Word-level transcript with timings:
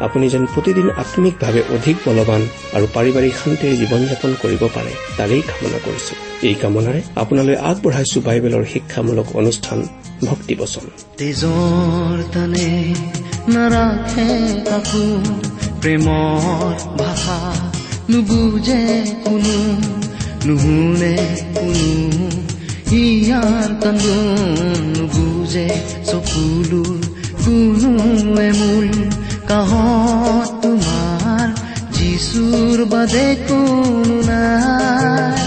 আপুনি 0.00 0.28
যেন 0.28 0.46
প্ৰতিদিন 0.46 0.90
আম্মিকভাৱে 0.90 1.62
অধিক 1.70 1.96
বলৱান 2.06 2.42
আৰু 2.72 2.86
পাৰিবাৰিক 2.94 3.32
শান্তিৰে 3.44 3.76
জীৱন 3.76 4.06
যাপন 4.06 4.34
কৰিব 4.42 4.68
পাৰে 4.74 4.92
তাৰেই 5.16 5.42
কামনা 5.42 5.78
কৰিছো। 5.84 6.14
এই 6.42 6.54
কামনাৰে 6.54 7.02
আপোনালৈ 7.16 7.56
আগবঢ়াইছো 7.56 8.20
বাইবেলৰ 8.20 8.64
শিক্ষামূলক 8.72 9.36
অনুষ্ঠান 9.36 9.78
প্ৰেমৰ 15.82 16.98
ভাষা 16.98 17.38
নুবুজে 18.10 19.04
কোনো 19.24 19.56
নুশুনে 20.46 21.16
কোনো 21.54 21.88
নুবুজে 24.98 25.68
চকুলোৰ 26.04 27.08
কোনো 27.44 28.40
এমূল। 28.40 29.17
কাহত 29.48 30.48
তোমাৰ 30.62 31.46
যিচুৰ 31.96 32.78
বাদে 32.92 33.28
কোনো 33.46 34.16
নাই 34.22 35.46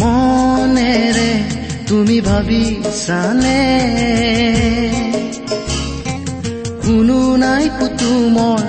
মনেৰে 0.00 1.30
তুমি 1.88 2.20
ভাবিছানে 2.20 3.60
কোনো 6.86 7.36
নাই 7.36 7.68
কুতুমৰ 7.78 8.62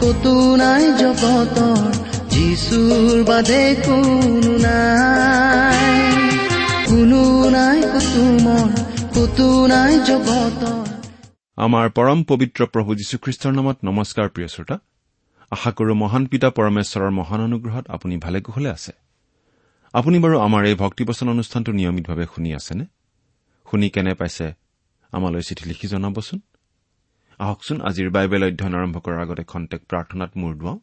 কতো 0.00 0.56
নাই 0.56 0.84
জগতৰ 1.00 1.92
যিচুৰ 2.30 3.24
বাদে 3.24 3.64
কোনো 3.86 4.58
নাই। 4.58 5.84
কোনো 6.86 7.50
নাই 7.50 7.82
কুতুমৰ 7.82 8.68
কতো 9.14 9.66
নাই 9.66 9.94
জগতৰ। 10.06 10.84
আমাৰ 11.56 11.86
পৰম 11.90 12.18
পবিত্ৰ 12.22 12.66
প্ৰভু 12.66 12.94
যীশুখ্ৰীষ্টৰ 12.94 13.52
নামত 13.52 13.76
নমস্কাৰ 13.84 14.28
প্ৰিয় 14.28 14.48
শ্ৰোতা। 14.48 14.76
আশা 15.50 15.70
কৰো 15.70 15.94
মহান 15.94 16.26
পিতা 16.26 16.48
পৰমেশ্বৰৰ 16.50 17.10
মহান 17.10 17.40
অনুগ্ৰহত 17.40 17.84
আপুনি 17.88 18.16
ভালে 18.16 18.40
কুশলে 18.40 18.70
আছে। 18.70 19.03
আপুনি 19.94 20.18
বাৰু 20.18 20.40
আমাৰ 20.40 20.66
এই 20.66 20.74
ভক্তিবচন 20.74 21.28
অনুষ্ঠানটো 21.28 21.72
নিয়মিতভাৱে 21.72 22.26
শুনি 22.34 22.54
আছেনে? 22.54 22.84
শুনি 23.70 23.90
কেনে 23.90 24.14
পাইছে? 24.14 24.52
আমালৈ 25.12 25.42
চিঠি 25.42 25.68
লিখি 25.68 25.88
জনাবচোন। 25.88 26.40
আহকচোন 27.38 27.80
আজিৰ 27.80 28.10
বাইবেল 28.10 28.44
অধ্যয়ন 28.44 28.74
আৰম্ভ 28.74 28.98
কৰাৰ 28.98 29.20
আগতে 29.20 29.44
খন্তেক 29.44 29.86
প্ৰাৰ্থনাত 29.88 30.30
মূৰ 30.36 30.54
দুৱাওঁ। 30.54 30.78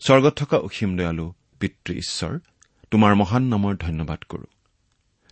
স্বৰ্গত 0.00 0.34
থকা 0.36 0.56
অসীম 0.56 0.96
দয়ালু 0.96 1.32
পিতৃ 1.60 1.94
ঈশ্বৰ 1.94 2.38
তোমাৰ 2.90 3.14
মহান 3.14 3.42
নামৰ 3.42 3.76
ধন্যবাদ 3.76 4.18
কৰো। 4.22 4.44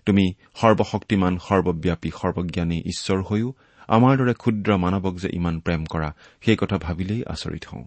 তুমি 0.07 0.33
সৰ্বশক্তিমান 0.55 1.39
সৰ্বব্যাপী 1.39 2.11
সৰ্বজ্ঞানী 2.11 2.83
ঈশ্বৰ 2.87 3.23
হৈও 3.23 3.55
আমাৰ 3.89 4.17
দৰে 4.17 4.35
ক্ষুদ্ৰ 4.35 4.77
মানৱক 4.77 5.15
যে 5.17 5.29
ইমান 5.33 5.61
প্ৰেম 5.61 5.85
কৰা 5.85 6.15
সেই 6.41 6.57
কথা 6.57 6.79
ভাবিলেই 6.79 7.25
আচৰিত 7.25 7.67
হওঁ। 7.67 7.87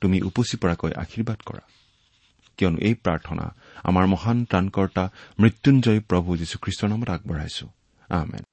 তুমি 0.00 0.22
উপচি 0.22 0.56
পৰাকৈ 0.56 0.92
আশীৰ্বাদ 0.92 1.38
কৰা। 1.46 1.60
কিয়নো 2.56 2.78
এই 2.78 2.94
প্ৰাৰ্থনা 2.94 3.54
আমাৰ 3.84 4.06
মহান 4.06 4.44
ত্ৰাণকৰ্তা 4.44 5.10
মৃত্যুঞ্জয় 5.40 6.00
প্ৰভু 6.00 6.36
যীশুখ্ৰীষ্টৰ 6.36 6.88
নামত 6.88 7.10
আগবঢ়াইছো। 7.10 7.66
আমেন। 8.08 8.44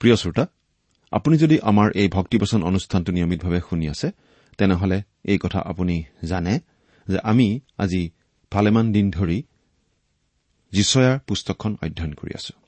প্ৰিয় 0.00 0.16
শ্ৰোতা 0.16 0.46
আপুনি 1.10 1.38
যদি 1.38 1.60
আমাৰ 1.60 1.90
এই 1.94 2.08
ভক্তিবচন 2.08 2.62
অনুষ্ঠানটো 2.62 3.12
নিয়মিতভাৱে 3.12 3.60
শুনি 3.70 3.88
আছে 3.88 4.10
তেনেহলে 4.58 5.02
এই 5.24 5.38
কথা 5.38 5.60
আপুনি 5.60 6.04
জানে 6.24 6.60
যে 7.08 7.18
আমি 7.18 7.60
আজি 7.78 8.10
ভালেমান 8.52 8.92
দিন 8.92 9.10
ধৰি 9.10 9.42
যিচয়াৰ 10.72 11.18
পুস্তকখন 11.26 11.76
অধ্যয়ন 11.82 12.12
কৰি 12.12 12.30
আছো। 12.34 12.67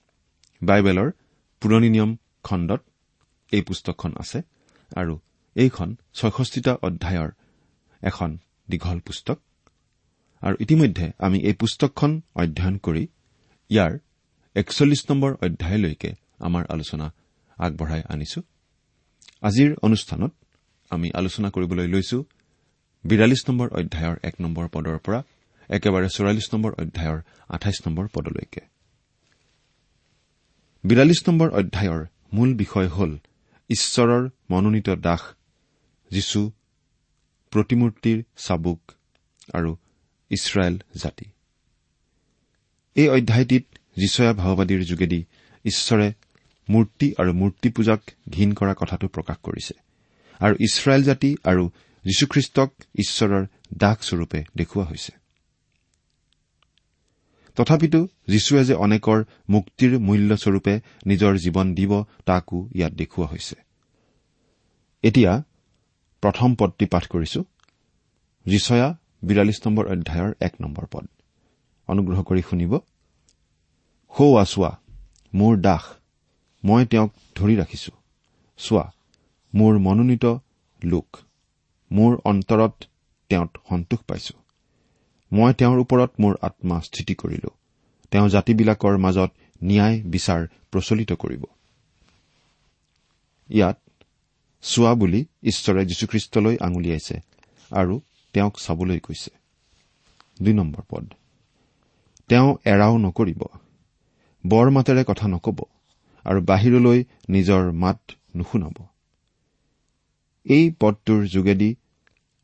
বাইবেলৰ 0.62 1.08
পুৰণি 1.62 1.88
নিয়ম 1.94 2.10
খণ্ডত 2.46 2.80
এই 3.52 3.62
পুস্তকখন 3.68 4.12
আছে 4.22 4.38
আৰু 5.00 5.14
এইখন 5.56 5.88
ছয়ষষ্ঠিটা 6.18 6.72
অধ্যায়ৰ 6.86 7.30
এখন 8.02 8.30
দীঘল 8.70 8.98
পুস্তক। 9.06 9.38
আৰু 10.42 10.54
ইতিমধ্যে 10.64 11.06
আমি 11.26 11.38
এই 11.48 11.54
পুস্তকখন 11.60 12.10
অধ্যয়ন 12.42 12.76
কৰি 12.86 13.04
ইয়াৰ 13.70 13.92
একচল্লিছ 14.56 15.02
নম্বৰ 15.10 15.30
অধ্যায়লৈকে 15.46 16.10
আমাৰ 16.46 16.64
আলোচনা 16.74 17.06
আগবঢ়াই 17.58 18.02
আনিছো। 18.12 18.40
আজিৰ 19.48 19.70
অনুষ্ঠানত 19.86 20.32
আমি 20.90 21.08
আলোচনা 21.20 21.48
কৰিবলৈ 21.54 21.86
লৈছো 21.94 22.18
বিৰাল্লিছ 23.04 23.42
নম্বৰ 23.48 23.68
অধ্যায়ৰ 23.78 24.16
এক 24.28 24.34
নম্বৰ 24.44 24.64
পদৰ 24.74 24.98
পৰা 25.04 25.20
একেবাৰে 25.76 26.08
চৌৰাল্লিছ 26.16 26.48
নম্বৰ 26.54 26.72
অধ্যায়ৰ 26.82 27.18
আঠাইছ 27.54 27.78
নম্বৰ 27.86 28.06
পদলৈকে। 28.14 28.62
বিৰাল্লিছ 30.84 31.20
নম্বৰ 31.28 31.48
অধ্যায়ৰ 31.50 32.02
মূল 32.32 32.50
বিষয় 32.54 32.88
হ'ল 32.88 33.12
ঈশ্বৰৰ 33.70 34.22
মনোনীত 34.50 34.88
দাস 35.06 35.22
যীশু 36.10 36.40
প্ৰতিমূৰ্তিৰ 37.52 38.18
চাবুক 38.36 38.80
আৰু 39.54 39.70
ইছৰাইল 40.30 40.74
জাতি। 41.02 41.26
এই 42.96 43.08
অধ্যায়টিত 43.08 43.64
যিচয়া 43.96 44.32
ভাওবাদীৰ 44.32 44.82
যোগেদি 44.84 45.20
ঈশ্বৰে 45.64 46.08
মূৰ্তি 46.68 47.06
আৰু 47.20 47.32
মূৰ্তি 47.32 47.68
পূজাক 47.70 48.00
ঘীন 48.30 48.50
কৰা 48.52 48.74
কথাটো 48.74 49.06
প্ৰকাশ 49.08 49.38
কৰিছে 49.42 49.74
আৰু 50.40 50.54
ইছৰাইল 50.66 51.02
জাতি 51.02 51.30
আৰু 51.44 51.64
যীশুখ্ৰীষ্টক 52.04 52.70
ঈশ্বৰৰ 52.98 53.44
দাসস্বৰূপে 53.76 54.40
দেখুওৱা 54.56 54.86
হৈছে। 54.86 55.12
তথাপিতো 57.60 58.00
যীশুৱে 58.28 58.64
যে 58.64 58.74
অনেকৰ 58.74 59.18
মুক্তিৰ 59.48 59.98
মূল্যস্বৰূপে 59.98 60.74
নিজৰ 61.06 61.32
জীৱন 61.36 61.74
দিব 61.74 61.92
তাকো 62.24 62.58
ইয়াত 62.74 62.92
দেখুওৱা 62.92 63.26
হৈছে। 63.26 63.56
এতিয়া 65.02 65.32
প্ৰথম 66.22 66.54
পদটি 66.54 66.86
পাঠ 66.86 67.04
কৰিছো। 67.06 67.40
ৰিচয়া 68.46 68.88
বিৰাল্লিছ 69.22 69.58
নম্বৰ 69.66 69.84
অধ্যায়ৰ 69.86 70.32
এক 70.40 70.54
নম্বৰ 70.60 70.84
পদ। 70.90 71.04
অনুগ্ৰহ 71.88 72.22
কৰি 72.22 72.42
শুনিব। 72.50 72.72
সৌৱা 74.12 74.44
চোৱা 74.44 74.72
মোৰ 75.34 75.56
দাস 75.60 75.84
মই 76.64 76.86
তেওঁক 76.86 77.10
ধৰি 77.36 77.54
ৰাখিছো। 77.56 77.92
চোৱা 78.58 78.92
মোৰ 79.54 79.78
মনোনীত 79.78 80.24
লোক 80.84 81.08
মোৰ 81.92 82.20
অন্তৰত 82.24 82.74
তেওঁত 83.30 83.50
সন্তোষ 83.68 84.00
পাইছো। 84.08 84.34
মই 85.32 85.54
তেওঁৰ 85.54 85.78
ওপৰত 85.78 86.10
মোৰ 86.20 86.36
আত্মা 86.42 86.80
স্থিতি 86.80 87.14
কৰিলো। 87.14 87.50
তেওঁ 88.10 88.28
জাতিবিলাকৰ 88.28 88.98
মাজত 88.98 89.30
ন্যায় 89.64 90.02
বিচাৰ 90.02 90.46
প্ৰচলিত 90.72 91.12
কৰিব। 91.12 91.44
ইয়াত 93.50 93.78
চোৱা 94.62 94.94
বুলি 94.94 95.26
ঈশ্বৰে 95.42 95.84
যীশুখ্ৰীষ্টলৈ 95.86 96.56
আঙুলিয়াইছে 96.60 97.20
আৰু 97.72 98.00
তেওঁক 98.32 98.58
চাবলৈ 98.58 98.98
কৈছে। 98.98 99.30
দুই 100.42 100.54
নম্বৰ 100.54 100.82
পদ। 100.88 101.12
তেওঁ 102.28 102.56
এৰাও 102.64 102.98
নকৰিব। 102.98 103.42
বৰ 104.46 104.70
মাতেৰে 104.70 105.04
কথা 105.06 105.28
নকব 105.28 105.58
আৰু 106.24 106.40
বাহিৰলৈ 106.40 107.04
নিজৰ 107.28 107.72
মাত 107.72 108.00
নুশুনাব। 108.36 108.86
এই 110.44 110.72
পদটোৰ 110.80 111.26
যোগেদি 111.26 111.76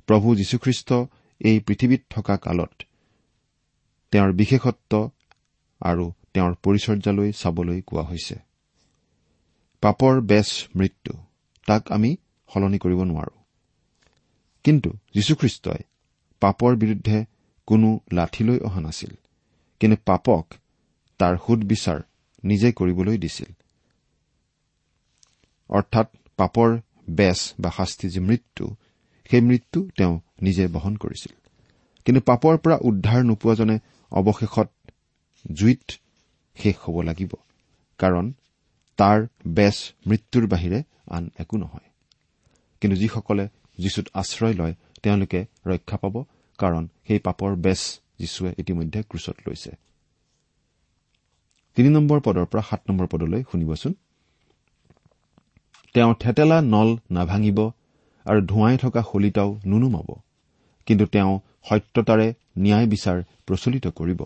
প্ৰভু 0.07 0.37
যীশুখ্ৰীষ্ট 0.37 0.93
এই 1.41 1.61
পৃথিৱীত 1.61 2.03
থকা 2.11 2.37
কালত। 2.37 2.83
তেওঁৰ 4.11 4.33
বিশেষত্ব 4.33 5.11
আৰু 5.81 6.13
তেওঁৰ 6.35 6.55
পৰিচৰ্যালৈ 6.63 7.33
চাবলৈ 7.33 7.83
কোৱা 7.87 8.03
হৈছে। 8.03 8.37
পাপৰ 9.81 10.21
বেচ 10.21 10.69
মৃত্যু 10.77 11.13
তাক 11.67 11.93
আমি 11.93 12.17
সলনি 12.55 12.79
কৰিব 12.79 13.03
নোৱাৰো। 13.03 13.39
কিন্তু 14.65 14.91
যীশুখ্ৰীষ্টই 15.15 15.83
পাপৰ 16.41 16.77
বিৰুদ্ধে 16.77 17.25
কোনো 17.67 18.01
লাঠিলৈ 18.13 18.59
অহা 18.59 18.81
নাছিল 18.81 19.11
কিন্তু 19.81 19.97
পাপক 20.07 20.55
তাৰ 21.19 21.37
সুদবিচাৰ 21.47 22.01
নিজে 22.45 22.73
কৰিবলৈ 22.73 23.19
দিছিল। 23.19 23.53
অৰ্থাৎ 25.69 26.07
পাপৰ 26.37 26.79
বেচ 27.11 27.55
বা 27.61 27.71
শাস্তি 27.71 28.09
যি 28.09 28.21
মৃত্যু 28.21 28.77
সেই 29.31 29.41
মৃত্যু 29.41 29.91
তেওঁ 29.97 30.21
নিজে 30.43 30.67
বহন 30.67 30.97
কৰিছিল। 30.97 31.35
কিন্তু 32.05 32.21
পাপৰ 32.21 32.59
পৰা 32.59 32.79
উদ্ধাৰ 32.81 33.25
নোপোৱাজনে 33.25 33.79
অৱশেষত 34.11 34.69
জুইত 35.53 35.93
শেষ 36.57 36.77
হ'ব 36.77 37.03
লাগিব 37.03 37.33
কাৰণ 37.99 38.33
তাৰ 38.97 39.27
বেচ 39.47 39.95
মৃত্যুৰ 40.07 40.47
বাহিৰে 40.47 40.83
আন 41.11 41.31
একো 41.39 41.57
নহয়। 41.57 41.91
কিন্তু 42.81 42.97
যিসকলে 42.97 43.49
যীশুত 43.79 44.07
আশ্ৰয় 44.15 44.55
লয় 44.55 44.75
তেওঁলোকে 45.03 45.47
ৰক্ষা 45.67 45.97
পাব 45.97 46.25
কাৰণ 46.59 46.89
সেই 47.09 47.19
পাপৰ 47.19 47.57
বেচ 47.57 48.01
যীশুৱে 48.19 48.55
ইতিমধ্যে 48.59 49.03
ক্ৰুচত 49.03 49.37
লৈছে। 49.49 49.71
তিনি 51.75 51.89
নম্বৰ 51.89 52.21
পদৰ 52.21 52.45
পৰা 52.45 52.63
সাত 52.63 52.81
নম্বৰ 52.89 53.07
পদলৈ 53.07 53.43
শুনিবচোন। 53.53 53.95
তেওঁ 55.95 56.15
থেতেলা 56.15 56.61
নল 56.63 56.97
নাভাঙিব 57.11 57.71
আৰু 58.27 58.41
ধোঁৱাই 58.47 58.77
থকা 58.77 59.01
শলিতাও 59.13 59.51
নুনুমাব। 59.67 60.09
কিন্তু 60.87 61.05
তেওঁ 61.07 61.33
সত্যতাৰে 61.69 62.27
ন্যায় 62.59 62.87
বিচাৰ 62.87 63.19
প্ৰচলিত 63.47 63.87
কৰিব। 63.99 64.21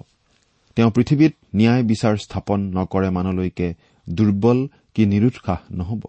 তেওঁ 0.77 0.91
পৃথিৱীত 0.91 1.33
ন্যায় 1.57 1.83
বিচাৰ 1.83 2.15
স্থাপন 2.17 2.61
নকৰে 2.77 3.11
মানলৈকে 3.11 3.69
দুৰ্বল 4.07 4.59
কি 4.95 5.03
নিৰুৎসাহ 5.07 5.59
নহব। 5.71 6.03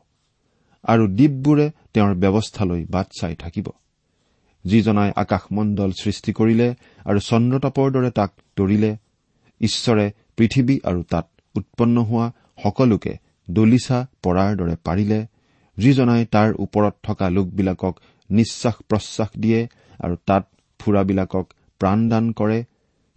আৰু 0.83 1.03
দ্বীপবোৰে 1.07 1.67
তেওঁৰ 1.93 2.13
ব্যৱস্থালৈ 2.15 2.81
বাট 2.89 3.07
চাই 3.19 3.35
থাকিব। 3.35 3.67
যিজনাই 4.65 5.11
আকাশমণ্ডল 5.15 5.91
সৃষ্টি 5.91 6.31
কৰিলে 6.33 6.67
আৰু 7.05 7.19
চন্দ্ৰতাপৰ 7.19 7.87
দৰে 7.91 8.11
তাক 8.11 8.31
তৰিলে 8.55 8.91
ঈশ্বৰে 9.61 10.05
পৃথিৱী 10.37 10.75
আৰু 10.83 11.03
তাত 11.03 11.25
উৎপন্ন 11.55 11.97
হোৱা 12.03 12.27
সকলোকে 12.63 13.13
দলিচা 13.47 13.97
পৰাৰ 14.23 14.51
দৰে 14.55 14.75
পাৰিলে 14.83 15.19
যিজনাই 15.81 16.23
তাৰ 16.35 16.49
ওপৰত 16.65 16.95
থকা 17.03 17.27
লোকবিলাকক 17.29 17.95
নিশ্বাস 18.29 18.75
প্ৰশ্বাস 18.89 19.29
দিয়ে 19.37 19.59
আৰু 19.99 20.15
তাত 20.25 20.43
ফুৰাবিলাকক 20.79 21.45
প্ৰাণদান 21.81 22.25
কৰে 22.31 22.59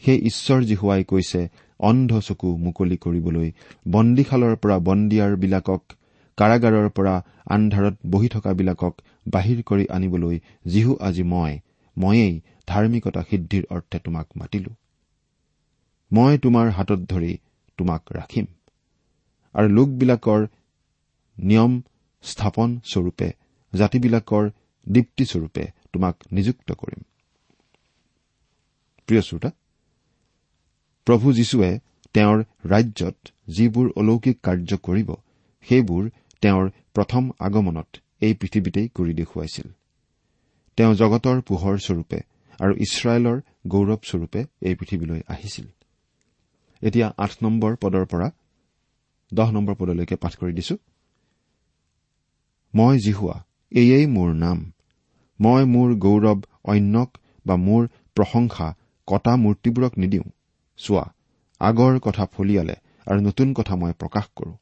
সেই 0.02 0.18
ঈশ্বৰ 0.30 0.60
জীহুৱাই 0.64 1.02
কৈছে 1.04 1.40
অন্ধ 1.80 2.12
চকু 2.20 2.48
মুকলি 2.56 2.96
কৰিবলৈ 2.96 3.48
বন্দীশালৰ 3.88 4.54
পৰা 4.56 4.76
বন্দীয়াৰবিলাকক 4.88 5.82
কাৰাগাৰৰ 6.38 6.88
পৰা 6.88 7.14
আন্ধাৰত 7.50 7.96
বহি 8.10 8.28
থকাবিলাকক 8.28 8.94
বাহিৰ 9.26 9.58
কৰি 9.62 9.84
আনিবলৈ 9.88 10.36
যিহু 10.66 10.92
আজি 11.00 11.24
মই 11.32 11.52
ময়েই 11.96 12.34
ধাৰ্মিকতা 12.66 13.22
সিদ্ধিৰ 13.30 13.64
অৰ্থে 13.70 13.98
তোমাক 13.98 14.26
মাতিলো। 14.36 14.72
মই 16.10 16.38
তোমাৰ 16.38 16.66
হাতত 16.70 17.00
ধৰি 17.10 17.32
তোমাক 17.78 18.02
ৰাখিম। 18.12 18.46
আৰু 19.54 19.68
লোকবিলাকৰ 19.68 20.40
নিয়ম 21.38 21.72
স্থাপন 22.24 22.80
স্বৰূপে 22.84 23.28
জাতিবিলাকৰ 23.72 24.50
দীপ্তিস্বৰূপে 24.88 25.64
তোমাক 25.92 26.14
নিযুক্ত 26.32 26.72
কৰিম। 26.72 27.00
প্ৰভু 31.06 31.32
যীশুৱে 31.32 31.70
তেওঁৰ 32.14 32.44
ৰাজ্যত 32.66 33.16
যিবোৰ 33.48 33.86
অলৌকিক 33.96 34.36
কাৰ্য 34.42 34.76
কৰিব 34.82 35.08
সেইবোৰ 35.68 36.10
তেওঁৰ 36.42 36.70
প্ৰথম 36.94 37.30
আগমনত 37.40 37.96
এই 38.20 38.34
পৃথিৱীতেই 38.34 38.88
কৰি 38.88 39.12
দেখুৱাইছিল। 39.14 39.68
তেওঁ 40.76 40.94
জগতৰ 40.94 41.40
পোহৰ 41.40 41.76
স্বৰূপে 41.78 42.18
আৰু 42.60 42.72
ইছৰাইলৰ 42.74 43.38
গৌৰৱ 43.66 44.00
স্বৰূপে 44.02 44.40
এই 44.60 44.74
পৃথিৱীলৈ 44.74 45.20
আহিছিল। 45.28 45.66
এতিয়া 46.82 47.06
আঠ 47.18 47.32
নম্বৰ 47.42 47.76
পদৰ 47.76 48.04
পৰা 48.06 48.28
দহ 49.34 49.50
নম্বৰ 49.50 49.74
পদলৈকে 49.74 50.16
পাঠ 50.16 50.32
কৰি 50.36 50.52
দিছো। 50.52 50.76
মই 52.74 52.98
জিহুৱা 52.98 53.36
এয়েই 53.72 54.06
মোৰ 54.06 54.30
নাম। 54.34 54.58
মই 55.40 55.62
মোৰ 55.64 55.90
গৌৰৱ 55.96 56.40
অন্যক 56.64 57.10
বা 57.46 57.54
মোৰ 57.56 57.82
প্ৰশংসা 58.16 58.66
কটা 59.08 59.32
মূৰ্তিবোৰক 59.36 59.92
নিদিওঁ। 59.98 60.28
চোৱা 60.78 61.04
আগৰ 61.60 61.98
কথা 61.98 62.24
ফলিয়ালে 62.32 62.76
আৰু 63.06 63.20
নতুন 63.20 63.52
কথা 63.52 63.74
মই 63.76 63.92
প্ৰকাশ 63.92 64.26
কৰো। 64.36 64.52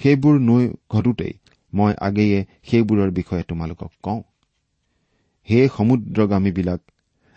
সেইবোৰ 0.00 0.38
নৈ 0.40 0.64
ঘটোতেই 0.90 1.34
মই 1.72 1.92
আগেয়ে 2.00 2.38
সেইবোৰৰ 2.70 3.10
বিষয়ে 3.10 3.42
তোমালোকক 3.42 3.92
কওঁ। 4.02 4.20
হে 5.48 5.60
সমুদ্ৰগামীবিলাক 5.76 6.80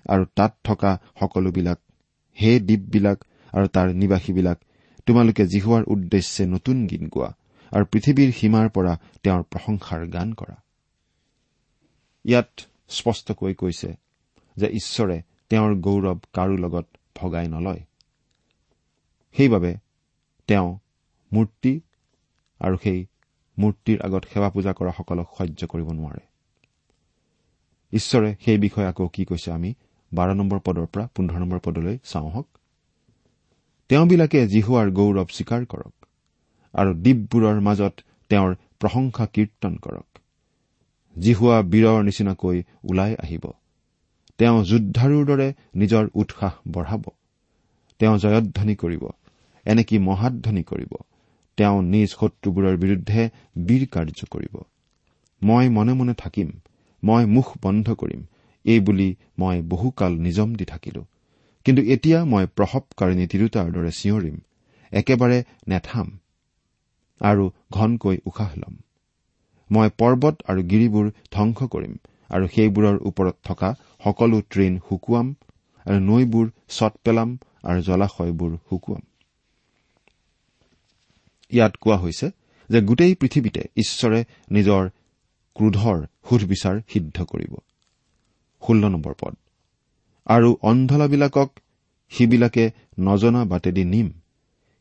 আৰু 0.06 0.24
তাত 0.36 0.52
থকা 0.64 0.92
সকলোবিলাক 1.20 1.80
হে 2.38 2.52
দ্বীপবিলাক 2.60 3.18
আৰু 3.54 3.68
তাৰ 3.68 3.88
নিবাসীবিলাক 3.94 4.58
তোমালোকে 5.08 5.44
জিহুৱাৰ 5.46 5.84
উদ্দেশ্যে 5.88 6.44
নতুন 6.46 6.86
গীত 6.88 7.04
গোৱা। 7.10 7.30
আৰু 7.72 7.86
পৃথিৱীৰ 7.86 8.32
সীমাৰ 8.32 8.70
পৰা 8.70 8.94
তেওঁৰ 9.24 9.44
প্ৰশংসাৰ 9.44 10.08
গান 10.08 10.34
কৰা। 10.34 10.56
ইয়াত 12.26 12.50
স্পষ্টকৈ 12.90 13.54
কৈছে 13.54 13.90
যে 14.58 14.68
ঈশ্বৰে 14.68 15.22
তেওঁৰ 15.50 15.76
গৌৰৱ 15.76 16.18
কাৰো 16.34 16.56
লগত 16.58 16.88
ভগাই 17.16 17.48
নলয়। 17.48 17.82
সেইবাবে 19.36 19.72
তেওঁ 20.48 20.80
মূৰ্তি 21.32 21.82
আৰু 22.62 22.78
সেই 22.84 23.06
মূৰ্তিৰ 23.58 24.02
আগত 24.02 24.24
সেৱা 24.34 24.50
পূজা 24.50 24.72
কৰাসকলক 24.74 25.28
সহ্য 25.38 25.68
কৰিব 25.68 25.92
নোৱাৰে। 25.92 26.24
ঈশ্বৰে 27.94 28.36
সেই 28.46 28.58
বিষয়ে 28.58 28.88
আকৌ 28.88 29.08
কি 29.08 29.26
কৈছে 29.26 29.52
আমি 29.52 29.74
বাৰ 30.14 30.30
নম্বৰ 30.36 30.60
পদৰ 30.60 30.86
পৰা 30.86 31.06
পোন্ধৰ 31.16 31.40
নম্বৰ 31.40 31.60
পদলৈ 31.60 31.98
চাওঁ 32.04 32.30
হওক। 32.32 32.48
তেওঁবিলাকে 33.90 34.48
জিহুৱাৰ 34.48 34.92
গৌৰৱ 34.92 35.28
স্বীকাৰ 35.32 35.66
কৰক। 35.66 35.97
আৰু 36.74 36.94
দ্বীপবোৰৰ 36.94 37.60
মাজত 37.60 37.94
তেওঁৰ 38.30 38.56
প্ৰশংসা 38.80 39.26
কীৰ্তন 39.34 39.78
কৰক। 39.78 40.20
জিহুৱা 41.20 41.62
বীৰৰ 41.62 42.04
নিচিনাকৈ 42.04 42.64
ওলাই 42.84 43.16
আহিব। 43.16 43.46
তেওঁ 44.38 44.64
যোদ্ধাৰুৰ 44.64 45.26
দৰে 45.26 45.54
নিজৰ 45.76 46.10
উৎসাহ 46.14 46.54
বঢ়াব। 46.72 47.04
তেওঁ 48.00 48.18
জয়ধ্বনি 48.18 48.76
কৰিব। 48.76 49.08
এনেকি 49.66 49.98
মহাধ্বনি 49.98 50.64
কৰিব? 50.64 50.94
তেওঁ 51.58 51.82
নিজ 51.82 52.10
শত্ৰুবোৰৰ 52.10 52.78
বিৰুদ্ধে 52.78 53.30
বীৰ 53.58 53.88
কাৰ্য 53.88 54.26
কৰিব। 54.32 54.64
মই 55.44 55.70
মনে 55.70 55.94
মনে 55.94 56.14
থাকিম। 56.14 56.52
মই 57.04 57.26
মুখ 57.26 57.58
বন্ধ 57.62 57.92
কৰিম। 57.92 58.26
এই 58.66 58.80
বুলি 58.80 59.16
মই 59.40 59.62
বহুকাল 59.62 60.14
নিজম 60.14 60.56
দি 60.56 60.66
থাকিলো। 60.66 61.06
কিন্তু 61.66 61.82
এতিয়া 61.84 62.26
মই 62.26 62.46
প্ৰসৱকাৰিণী 62.46 63.28
তিৰোতাৰ 63.28 63.72
দৰে 63.72 63.92
চিঞৰিম। 63.92 64.38
একেবাৰে 64.92 65.44
নেথাম। 65.68 66.20
আৰু 67.22 67.52
ঘনকৈ 67.72 68.18
উশাহ 68.26 68.56
ল'ম। 68.56 68.76
মই 69.72 69.90
পৰ্বত 69.98 70.36
আৰু 70.48 70.62
গিৰিবোৰ 70.64 71.12
ধ্বংস 71.32 71.60
কৰিম 71.64 71.94
আৰু 72.30 72.48
সেইবোৰৰ 72.48 72.98
ওপৰত 73.04 73.36
থকা 73.44 73.76
সকলো 74.04 74.42
ট্ৰেইন 74.42 74.80
শুকুৱাম 74.90 75.36
আৰু 75.86 76.00
নৈবোৰ 76.00 76.50
চট 76.68 76.94
পেলাম 77.04 77.38
আৰু 77.64 77.82
জলাশয়বোৰ 77.82 78.52
শুকুৱাম। 78.70 79.02
ইয়াত 81.52 81.76
কোৱা 81.76 81.98
হৈছে 81.98 82.28
যে 82.70 82.82
গোটেই 82.82 83.16
পৃথিৱীতে 83.16 83.62
ঈশ্বৰে 83.78 84.26
নিজৰ 84.52 84.90
ক্ৰোধৰ 85.56 85.98
সুধবিচাৰ 86.30 86.82
সিদ্ধ 86.94 87.24
কৰিব। 87.24 87.54
ষোল্ল 88.64 88.84
নম্বৰ 88.88 89.14
পদ। 89.20 89.36
আৰু 90.26 90.58
অন্ধলাবিলাকক 90.62 91.50
সিবিলাকে 92.10 92.72
নজনা 93.00 93.46
বাটেদি 93.46 93.84
নিম। 93.84 94.17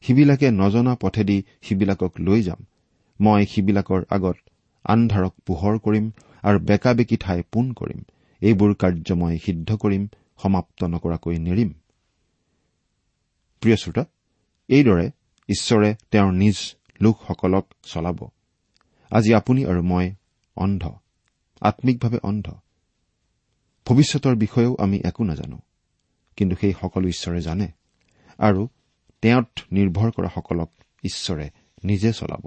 সিবিলাকে 0.07 0.51
নজনা 0.51 0.95
পথেদি 0.95 1.43
সিবিলাকক 1.63 2.13
লৈ 2.21 2.43
যাম। 2.43 2.61
মই 3.21 3.47
সিবিলাকৰ 3.47 4.03
আগত 4.11 4.37
আন্ধাৰক 4.85 5.35
পোহৰ 5.47 5.79
কৰিম 5.79 6.11
আৰু 6.43 6.59
বেকা 6.59 6.95
বেকি 6.95 7.17
ঠাই 7.17 7.43
পোন 7.53 7.73
কৰিম। 7.73 8.01
এইবোৰ 8.43 8.75
কাৰ্য 8.75 9.13
মই 9.13 9.39
সিদ্ধ 9.39 9.77
কৰিম 9.77 10.09
সমাপ্ত 10.43 10.85
নকৰাকৈ 10.85 11.39
নেৰিম। 11.39 11.71
প্ৰিয় 13.61 13.77
শ্ৰোতা 13.77 14.05
এইদৰে 14.69 15.11
ঈশ্বৰে 15.49 15.95
তেওঁৰ 16.11 16.33
নিজ 16.33 16.57
লোকসকলক 17.03 17.67
চলাব। 17.83 18.19
আজি 19.11 19.35
আপুনি 19.35 19.65
আৰু 19.65 19.83
মই 19.83 20.15
অন্ধ 20.57 20.83
আম্মিকভাৱে 21.61 22.19
অন্ধ। 22.23 22.47
ভৱিষ্যতৰ 23.87 24.35
বিষয়েও 24.37 24.77
আমি 24.79 25.01
একো 25.05 25.25
নাজানো 25.25 25.59
কিন্তু 26.37 26.57
সেই 26.61 26.73
সকলো 26.81 27.09
ঈশ্বৰে 27.09 27.41
জানে। 27.41 27.69
আৰু 28.39 28.69
তেওঁত 29.23 29.61
নিৰ্ভৰ 29.73 30.11
কৰাসকলক 30.11 30.71
ঈশ্বৰে 31.05 31.51
নিজে 31.85 32.13
চলাব। 32.13 32.45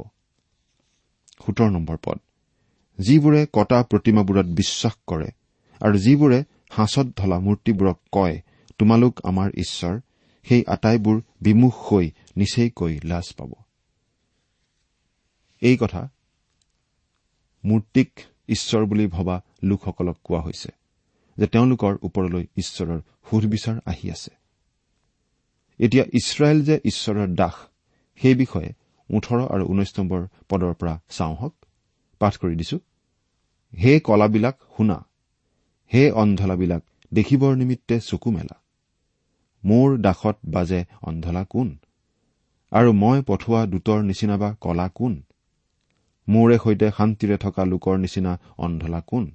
সোতৰ 1.46 1.70
নম্বৰ 1.72 1.98
পদ। 2.06 2.20
যিবোৰে 3.00 3.48
কটা 3.54 3.84
প্ৰতিমাবোৰত 3.84 4.46
বিশ্বাস 4.46 4.96
কৰে 5.08 5.30
আৰু 5.82 5.98
যিবোৰে 5.98 6.44
সাঁচত 6.76 7.08
ঢলা 7.18 7.40
মূৰ্তিবোৰক 7.40 8.00
কয় 8.12 8.42
তোমালোক 8.78 9.20
আমাৰ 9.24 9.50
ঈশ্বৰ 9.58 10.00
সেই 10.44 10.64
আটাইবোৰ 10.68 11.22
বিমুখ 11.42 11.94
হৈ 11.94 12.12
নিচেইকৈ 12.38 13.00
লাজ 13.04 13.34
পাব। 13.34 13.54
এই 15.62 15.78
কথা 15.78 16.10
মূৰ্তিক 17.66 18.20
ঈশ্বৰ 18.50 18.86
বুলি 18.86 19.08
ভবা 19.08 19.42
লোকসকলক 19.64 20.18
কোৱা 20.24 20.42
হৈছে 20.42 20.70
যে 21.38 21.48
তেওঁলোকৰ 21.48 21.98
ওপৰলৈ 22.02 22.46
ঈশ্বৰৰ 22.58 23.00
সুধবিচাৰ 23.30 23.76
আহি 23.86 24.12
আছে। 24.12 24.32
এতিয়া 25.80 26.04
ইছৰাইল 26.14 26.64
যে 26.64 26.80
ঈশ্বৰৰ 26.86 27.28
দাস 27.28 27.56
সেই 28.22 28.36
বিষয়ে 28.36 28.70
ওঠৰ 29.10 29.40
আৰু 29.42 29.66
ঊনৈশ 29.66 30.00
নম্বৰ 30.00 30.28
পদৰ 30.50 30.74
পৰা 30.74 31.00
চাওঁ 31.10 31.36
হওক। 31.36 31.56
পাঠ 32.20 32.38
কৰি 32.38 32.56
দিছো। 32.56 32.78
হে 33.78 34.00
কলাবিলাক 34.00 34.58
শুনা 34.78 35.06
হে 35.94 36.12
অন্ধলাবিলাক 36.12 36.84
দেখিবৰ 37.14 37.56
নিমিত্তে 37.56 38.00
চকু 38.00 38.32
মেলা। 38.32 38.62
মোৰ 39.66 39.98
দাসত 39.98 40.38
বাজে 40.46 40.86
অন্ধলা 41.02 41.44
কোন? 41.44 41.78
আৰু 42.72 42.94
মই 42.94 43.22
পঠোৱা 43.28 43.66
দূতৰ 43.66 44.02
নিচিনা 44.02 44.38
বা 44.38 44.56
কলা 44.62 44.90
কোন? 44.96 45.24
মোৰে 46.30 46.58
সৈতে 46.64 46.92
শান্তিৰে 46.98 47.38
থকা 47.38 47.66
লোকৰ 47.66 47.98
নিচিনা 47.98 48.40
অন্ধলা 48.58 49.02
কোন? 49.08 49.32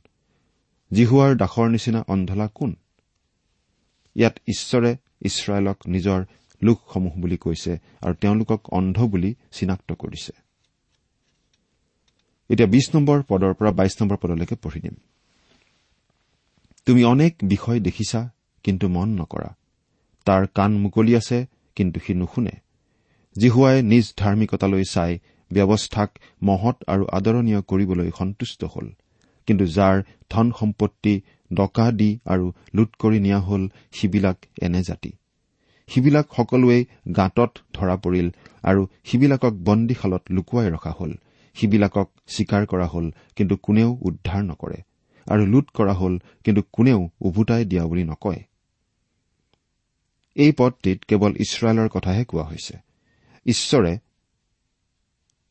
জিহুৱাৰ 0.92 1.36
দাসৰ 1.36 1.68
নিচিনা 1.68 2.04
অন্ধলা 2.08 2.48
কোন? 2.48 2.76
ইয়াত 4.14 4.38
ঈশ্বৰে 4.48 4.96
ইছৰাইলক 5.24 5.78
নিজৰ 5.86 6.24
লোকসমূহ 6.62 7.12
বুলি 7.16 7.36
কৈছে 7.36 7.72
আৰু 8.02 8.14
তেওঁলোকক 8.14 8.60
অন্ধ 8.72 9.04
বুলি 9.04 9.34
চিনাক্ত 9.52 9.92
কৰিছে। 9.92 10.32
এতিয়া 12.48 12.68
বিশ 12.68 12.94
নম্বৰ 12.94 13.22
পদৰ 13.28 13.54
পৰা 13.54 13.70
বাইশ 13.70 14.02
নম্বৰ 14.02 14.16
পদলৈকে 14.16 14.54
পঢ়ি 14.54 14.80
দিম। 14.80 14.94
তুমি 16.86 17.04
অনেক 17.04 17.34
বিষয় 17.44 17.80
দেখিছা 17.80 18.30
কিন্তু 18.62 18.88
মন 18.88 19.08
নকৰা। 19.08 19.54
তাৰ 20.24 20.46
কাণ 20.46 20.72
মুকলি 20.72 21.16
আছে 21.16 21.46
কিন্তু 21.76 22.00
সি 22.00 22.14
নুশুনে। 22.14 22.50
জিহুৱাই 23.38 23.82
নিজ 23.82 24.12
ধাৰ্মিকতালৈ 24.16 24.84
চাই 24.90 25.18
ব্যৱস্থাক 25.52 26.18
মহৎ 26.42 26.76
আৰু 26.86 27.06
আদৰণীয় 27.12 27.62
কৰিবলৈ 27.62 28.10
সন্তুষ্ট 28.18 28.64
হ'ল। 28.64 28.90
কিন্তু 29.46 29.64
যাৰ 29.66 30.02
ধন 30.30 30.52
সম্পত্তি 30.60 31.20
ডকা 31.52 31.92
দি 31.92 32.18
আৰু 32.24 32.52
লুট 32.74 32.90
কৰি 32.98 33.20
নিয়া 33.20 33.40
হল 33.40 33.68
সিবিলাক 33.92 34.38
এনে 34.62 34.82
জাতি। 34.82 35.12
সিবিলাক 35.88 36.26
সকলোৱেই 36.36 36.84
গাঁতত 37.16 37.58
ধৰা 37.74 37.96
পৰিল 37.96 38.30
আৰু 38.62 38.86
সিবিলাকক 39.04 39.52
বন্দীশালত 39.52 40.22
লুকুৱাই 40.30 40.70
ৰখা 40.70 40.90
হল। 40.90 41.12
সিবিলাকক 41.54 42.10
স্বীকাৰ 42.28 42.66
কৰা 42.66 42.86
হল 42.86 43.10
কিন্তু 43.36 43.56
কোনেও 43.56 43.98
উদ্ধাৰ 44.02 44.42
নকৰে। 44.44 44.78
আৰু 45.26 45.46
লুট 45.46 45.70
কৰা 45.70 45.92
হল 45.92 46.18
কিন্তু 46.44 46.62
কোনেও 46.72 47.08
উভোটাই 47.20 47.64
দিয়া 47.64 47.84
বুলি 47.86 48.04
নকয়। 48.04 48.42
এই 50.36 50.52
পদটিত 50.52 50.98
কেৱল 51.08 51.32
ইছৰাইলৰ 51.40 51.88
কথাহে 51.88 52.24
কোৱা 52.24 52.44
হৈছে। 52.44 52.74
ঈশ্বৰে 53.46 53.98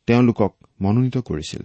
তেওঁলোকক 0.07 0.55
মনোনীত 0.81 1.17
কৰিছিল 1.17 1.63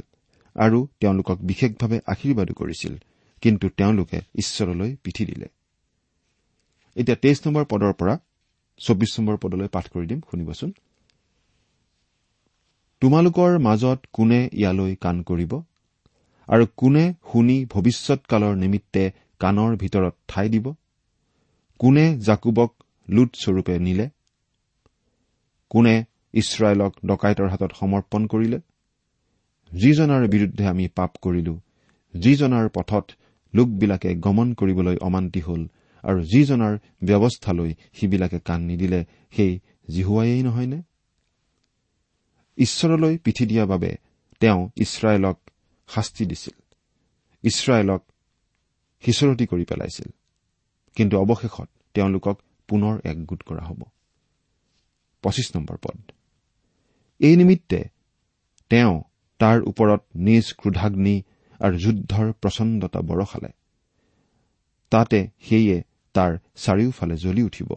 আৰু 0.56 0.86
তেওঁলোকক 1.00 1.38
বিশেষভাৱে 1.40 2.00
আশীৰ্বাদো 2.06 2.54
কৰিছিল। 2.54 2.94
কিন্তু 3.42 3.68
তেওঁলোকে 3.68 4.18
ঈশ্বৰলৈ 4.38 4.96
পিঠি 5.04 5.24
দিলে। 5.24 5.46
এতিয়া 6.96 7.16
তেইছ 7.16 7.38
নম্বৰ 7.46 7.64
পদৰ 7.64 7.92
পৰা 7.92 8.14
চৌবিশ 8.80 9.20
নম্বৰ 9.20 9.36
পদলৈ 9.36 9.68
পাঠ 9.68 9.88
কৰি 9.88 10.06
দিম 10.06 10.20
শুনিবচোন। 10.30 10.70
তোমালোকৰ 13.00 13.58
মাজত 13.58 13.98
কোনে 14.12 14.40
ইয়ালৈ 14.52 14.96
কাণ 14.96 15.22
কৰিব 15.22 15.52
আৰু 16.48 16.66
কোনে 16.76 17.04
শুনি 17.32 17.56
ভৱিষ্যৎকালৰ 17.64 18.54
নিমিত্তে 18.56 19.02
কাণৰ 19.38 19.76
ভিতৰত 19.76 20.14
ঠাই 20.28 20.48
দিব? 20.48 20.66
কোনে 21.80 22.04
জাকুবক 22.18 22.70
লুটস্বৰূপে 23.08 23.78
নিলে? 23.78 24.06
কোনে 25.70 25.94
ইছৰাইলক 26.34 26.92
ডকাইতৰ 27.06 27.48
হাতত 27.48 27.70
সমৰ্পণ 27.80 28.26
কৰিলে? 28.26 28.58
যিজনাৰ 29.72 30.28
বিৰুদ্ধে 30.28 30.64
আমি 30.66 30.88
পাপ 30.88 31.12
কৰিলো 31.22 31.54
যিজনাৰ 32.14 32.68
পথত 32.68 33.06
লোকবিলাকে 33.54 34.14
গমন 34.14 34.54
কৰিবলৈ 34.54 34.96
অমান্তি 34.96 35.40
হল 35.40 35.66
আৰু 36.02 36.22
যিজনাৰ 36.22 36.78
ব্যৱস্থালৈ 37.04 37.74
সিবিলাকে 37.92 38.40
কাণ 38.40 38.62
নিদিলে 38.62 39.04
সেই 39.30 39.58
জিহুৱায়েই 39.90 40.42
নহয়নে? 40.42 40.82
ঈশ্বৰলৈ 42.58 43.18
পিঠি 43.18 43.46
দিয়াৰ 43.46 43.66
বাবে 43.66 43.96
তেওঁ 44.40 44.70
ইছৰাইলক 44.76 45.40
শাস্তি 45.88 46.26
দিছিল। 46.26 46.74
ইছৰাইলক 47.42 48.04
সিঁচৰতি 49.04 49.46
কৰি 49.46 49.64
পেলাইছিল। 49.64 50.10
কিন্তু 50.94 51.18
অৱশেষত 51.18 51.68
তেওঁলোকক 51.94 52.40
পুনৰ 52.68 53.00
একগোট 53.04 53.42
কৰা 53.42 53.64
হ'ব। 53.64 53.82
পদ। 55.22 56.10
এই 57.18 57.36
নিমিত্তে 57.36 57.84
তেওঁ 58.68 59.02
তাৰ 59.38 59.62
ওপৰত 59.62 60.00
নিজ 60.14 60.54
ক্ৰোধাগ্নি 60.58 61.22
আৰু 61.60 61.78
যুদ্ধৰ 61.78 62.32
প্ৰচণ্ডতা 62.32 63.00
বৰষালে। 63.00 63.48
তাতে 64.90 65.28
সেয়ে 65.40 65.82
তাৰ 66.12 66.38
চাৰিওফালে 66.56 67.16
জ্বলি 67.16 67.42
উঠিব। 67.42 67.74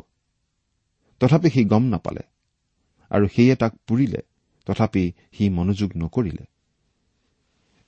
তথাপি 1.19 1.49
সি 1.49 1.65
গম 1.65 1.83
নাপালে 1.83 2.21
আৰু 3.09 3.27
সেয়ে 3.27 3.55
তাক 3.55 3.75
পুৰিলে 3.87 4.21
তথাপি 4.65 5.13
সি 5.33 5.49
মনোযোগ 5.49 5.91
নকৰিলে। 5.97 6.45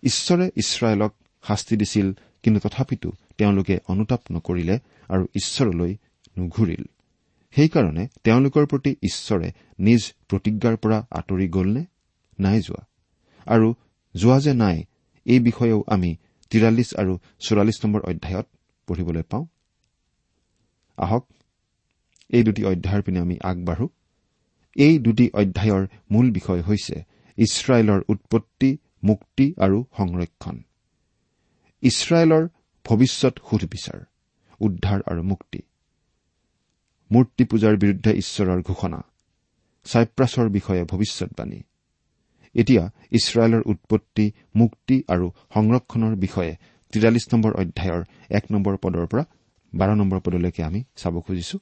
ঈশ্বৰে 0.03 0.49
ইছৰাইলক 0.55 1.13
শাস্তি 1.47 1.77
দিছিল 1.77 2.13
কিন্তু 2.43 2.59
তথাপিতো 2.59 3.11
তেওঁলোকে 3.37 3.79
অনুতাপ 3.87 4.21
নকৰিলে 4.31 4.79
আৰু 5.09 5.23
ঈশ্বৰলৈ 5.23 5.97
নুঘূৰিল। 6.37 6.83
সেইকাৰণে 7.55 8.07
তেওঁলোকৰ 8.23 8.65
প্ৰতি 8.65 8.95
ঈশ্বৰে 9.03 9.51
নিজ 9.79 10.13
প্ৰতিজ্ঞাৰ 10.27 10.77
পৰা 10.77 11.07
আঁতৰি 11.11 11.47
গ'লনে? 11.47 11.85
নাই 12.39 12.61
যোৱা। 12.61 12.85
আৰু 13.45 13.73
যোৱা 14.15 14.39
যে 14.39 14.53
নাই 14.53 14.83
এই 15.25 15.39
বিষয়েও 15.39 15.83
আমি 15.87 16.15
তিৰাল্লিছ 16.51 16.89
আৰু 16.95 17.13
চৌৰাল্লিছ 17.39 17.77
নম্বৰ 17.85 18.01
অধ্যায়ত 18.01 18.47
পঢ়িবলৈ 18.87 19.23
পাওঁ। 19.23 19.45
আহক 20.97 21.23
এই 22.29 22.43
দুটি 22.43 22.61
অধ্যায়ৰ 22.65 23.01
পিনে 23.01 23.19
আমি 23.19 23.35
আগবাঢ়ো। 23.43 23.87
এই 24.75 24.99
দুটি 24.99 25.25
অধ্যায়ৰ 25.33 25.83
মূল 26.11 26.31
বিষয় 26.31 26.61
হৈছে 26.61 26.95
ইছৰাইলৰ 27.37 28.01
উৎপত্তি 28.09 28.77
মুক্তি 29.03 29.45
আৰু 29.57 29.77
সংৰক্ষণ। 29.97 30.55
ইছৰাইলৰ 31.83 32.43
ভৱিষ্যত 32.85 33.35
সুধবিচাৰ 33.49 33.99
উদ্ধাৰ 34.59 34.99
আৰু 35.05 35.23
মুক্তি। 35.23 35.61
মূৰ্তি 37.11 37.43
পূজাৰ 37.43 37.75
বিৰুদ্ধে 37.77 38.11
ঈশ্বৰৰ 38.13 38.61
ঘোষণা 38.61 38.99
ছাইপ্ৰাছৰ 39.85 40.49
বিষয়ে 40.49 40.83
ভৱিষ্যৎবাণী 40.83 41.59
এতিয়া 42.55 42.83
ইছৰাইলৰ 43.11 43.61
উৎপত্তি 43.65 44.25
মুক্তি 44.55 45.03
আৰু 45.07 45.25
সংৰক্ষণৰ 45.53 46.15
বিষয়ে 46.15 46.53
তিৰাল্লিছ 46.93 47.25
নম্বৰ 47.33 47.51
অধ্যায়ৰ 47.53 48.01
এক 48.29 48.43
নম্বৰ 48.51 48.77
পদৰ 48.77 49.05
পৰা 49.07 49.23
বাৰ 49.73 49.95
নম্বৰ 49.95 50.19
পদলৈকে 50.19 50.63
আমি 50.63 50.83
চাব 50.95 51.19
খুজিছো। 51.19 51.57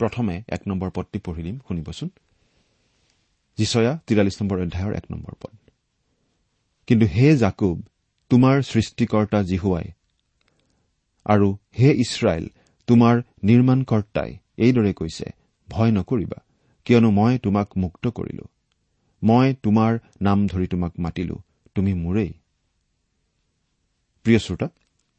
প্ৰথমে 0.00 0.42
এক 0.48 0.62
নম্বৰ 0.66 0.90
পদটি 0.90 1.18
পঢ়ি 1.18 1.42
দিম 1.42 1.56
শুনিবচোন। 1.68 2.08
যিচয়া 3.58 3.92
তিৰাল্লিছ 4.06 4.36
নম্বৰ 4.42 4.58
অধ্যায়ৰ 4.60 4.92
এক 4.96 5.04
নম্বৰ 5.10 5.34
পদ। 5.42 5.54
কিন্তু 6.86 7.06
হে 7.06 7.36
জাকুব 7.36 7.82
তোমাৰ 8.30 8.62
সৃষ্টিকৰ্তা 8.62 9.42
জিহুৱাই 9.42 9.86
আৰু 11.26 11.48
হে 11.78 11.88
ইছৰাইল 11.94 12.44
তোমাৰ 12.88 13.14
নিৰ্মাণকৰ্তাই 13.44 14.30
এইদৰে 14.58 14.92
কৈছে 14.92 15.26
ভয় 15.68 15.90
নকৰিবা 15.90 16.38
কিয়নো 16.84 17.10
মই 17.10 17.38
তোমাক 17.38 17.68
মুক্ত 17.76 18.08
কৰিলো। 18.08 18.44
মই 19.22 19.54
তোমাৰ 19.62 19.98
নাম 20.20 20.46
ধৰি 20.46 20.66
তোমাক 20.66 20.92
মাতিলো। 20.98 21.36
তুমি 21.74 21.94
মোৰেই। 21.94 22.32
প্ৰিয় 24.22 24.38
শ্ৰোতা 24.38 24.68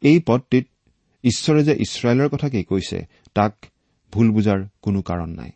এই 0.01 0.19
পদটিত 0.19 0.67
ঈশ্বৰে 1.23 1.63
যে 1.63 1.73
ইছৰাইলৰ 1.73 2.29
কথাকেই 2.29 2.63
কৈছে 2.63 3.05
তাক 3.33 3.65
ভুল 4.11 4.31
বুজাৰ 4.31 4.59
কোনো 4.81 5.01
কাৰণ 5.01 5.29
নাই। 5.29 5.51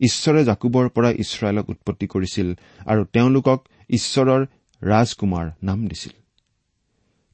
ঈশ্বৰে 0.00 0.44
জাকুবৰ 0.44 0.88
পৰা 0.88 1.10
ইছৰাইলক 1.10 1.68
উৎপত্তি 1.68 2.06
কৰিছিল 2.06 2.54
আৰু 2.86 3.04
তেওঁলোকক 3.04 3.64
ঈশ্বৰৰ 3.88 4.46
ৰাজকুমাৰ 4.82 5.50
নাম 5.62 5.86
দিছিল। 5.86 6.12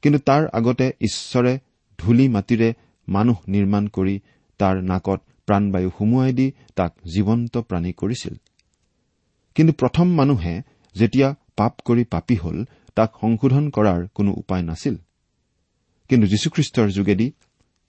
কিন্তু 0.02 0.18
তাৰ 0.18 0.48
আগতে 0.52 0.92
ঈশ্বৰে 1.00 1.58
ধূলি 1.98 2.28
মাটিৰে 2.28 2.74
মানুহ 3.08 3.36
নিৰ্মাণ 3.48 3.86
কৰি 3.86 4.20
তাৰ 4.58 4.82
নাকত 4.82 5.20
প্ৰাণবায়ু 5.46 5.90
সুমুৱাই 5.98 6.32
দি 6.32 6.52
তাক 6.74 6.92
জীৱন্ত 7.14 7.58
প্ৰাণী 7.58 7.92
কৰিছিল। 7.92 8.34
কিন্তু 9.56 9.72
প্ৰথম 9.72 10.06
মানুহে 10.14 10.54
যেতিয়া 10.94 11.28
পাপ 11.56 11.72
কৰি 11.86 12.04
পাপী 12.04 12.36
হল 12.36 12.58
তাক 12.94 13.10
সংশোধন 13.20 13.64
কৰাৰ 13.70 14.00
কোনো 14.16 14.30
উপায় 14.32 14.62
নাছিল। 14.62 14.94
কিন্তু 16.10 16.26
যীশুখ্ৰীষ্টৰ 16.26 16.88
যোগেদি 16.90 17.26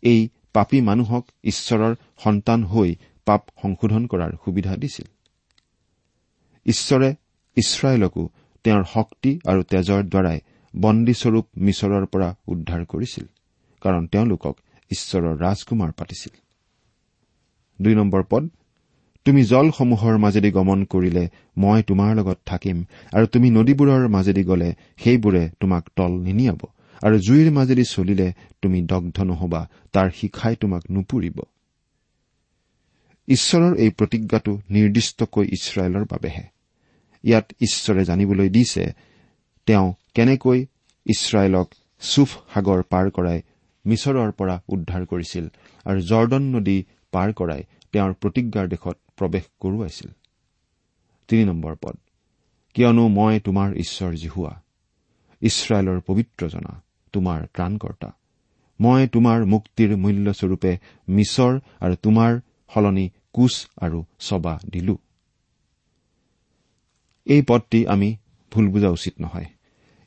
এই 0.04 0.20
পাপী 0.54 0.80
মানুহক 0.82 1.24
ঈশ্বৰৰ 1.44 1.94
সন্তান 2.24 2.60
হৈ 2.64 2.90
পাপ 3.26 3.42
সংশোধন 3.62 4.04
কৰাৰ 4.08 4.32
সুবিধা 4.46 4.74
দিছিল। 4.76 5.08
ঈশ্বৰে 6.66 7.10
ইছৰাইলকো 7.58 8.24
তেওঁৰ 8.66 8.84
শক্তি 8.94 9.32
আৰু 9.46 9.62
তেজৰ 9.72 10.02
দ্বাৰাই 10.04 10.40
বন্দীস্বৰূপ 10.74 11.46
মিছৰৰ 11.58 12.06
পৰা 12.06 12.30
উদ্ধাৰ 12.48 12.82
কৰিছিল 12.86 13.26
কাৰণ 13.82 14.04
তেওঁলোকক 14.08 14.56
ঈশ্বৰৰ 14.92 15.34
ৰাজকুমাৰ 15.38 15.92
পাতিছিল। 15.92 16.34
দুই 17.80 17.94
নম্বৰ 17.96 18.24
পদ 18.30 18.44
তুমি 19.26 19.42
জলসমূহৰ 19.44 20.16
মাজেদি 20.18 20.50
গমন 20.52 20.80
কৰিলে 20.84 21.24
মই 21.58 21.80
তোমাৰ 21.90 22.12
লগত 22.16 22.40
থাকিম 22.46 22.78
আৰু 23.16 23.26
তুমি 23.34 23.48
নদীবোৰৰ 23.50 24.08
মাজেদি 24.16 24.44
গলে 24.44 24.70
সেইবোৰে 24.98 25.44
তোমাক 25.60 25.84
তল 25.98 26.12
নিনিয়াব 26.28 26.62
আৰু 27.02 27.16
জুইৰ 27.28 27.50
মাজেদি 27.52 27.86
চলিলে 27.86 28.28
তুমি 28.62 28.80
দগ্ধ 28.92 29.18
নহবা 29.30 29.62
তাৰ 29.94 30.08
শিখাই 30.10 30.56
তোমাক 30.62 30.84
নুপুৰিব। 30.92 31.38
ঈশ্বৰৰ 33.28 33.74
এই 33.78 33.90
প্ৰতিজ্ঞাটো 33.90 34.54
নিৰ্দিষ্টকৈ 34.70 35.46
ইছৰাইলৰ 35.58 36.06
বাবেহে। 36.06 36.46
ইয়াত 37.24 37.46
ঈশ্বৰে 37.62 38.04
জানিবলৈ 38.06 38.50
দিছে 38.50 38.84
তেওঁ 39.68 39.88
কেনেকৈ 40.14 40.60
ইছৰাইলক 41.06 41.68
চুফ 42.02 42.30
সাগৰ 42.54 42.80
পাৰ 42.92 43.06
কৰাই 43.10 43.40
মিছৰৰ 43.86 44.32
পৰা 44.32 44.56
উদ্ধাৰ 44.74 45.04
কৰিছিল 45.06 45.46
আৰু 45.86 46.00
জৰ্দন 46.02 46.44
নদী 46.56 46.78
পাৰ 47.14 47.30
কৰাই 47.40 47.62
তেওঁৰ 47.92 48.14
প্ৰতিজ্ঞাৰ 48.22 48.68
দেশত 48.68 48.98
প্ৰৱেশ 49.18 49.44
কৰোৱাইছিল। 49.60 50.10
তিনি 51.28 51.44
নম্বৰ 51.46 51.76
পদ। 51.82 51.98
কিয়নো 52.74 53.08
মই 53.08 53.40
তোমাৰ 53.40 53.74
ঈশ্বৰ 53.74 54.14
জিহুৱা 54.14 54.54
ইছৰাইলৰ 55.42 56.00
পবিত্ৰজনা 56.00 56.82
তোমাৰ 57.14 57.48
ত্ৰাণকৰ্তা। 57.54 58.10
মই 58.80 59.08
তোমাৰ 59.08 59.46
মুক্তিৰ 59.46 59.98
মূল্যস্বৰূপে 59.98 60.78
মিছৰ 61.10 61.60
আৰু 61.80 61.96
তোমাৰ 61.96 62.40
সলনি 62.74 63.10
কোচ 63.34 63.68
আৰু 63.78 64.06
চবা 64.20 64.60
দিলো। 64.72 64.98
এই 67.26 67.42
পদটি 67.42 67.88
আমি 67.88 68.16
ভুল 68.52 68.68
বুজা 68.68 68.90
উচিত 68.90 69.14
নহয়। 69.22 69.46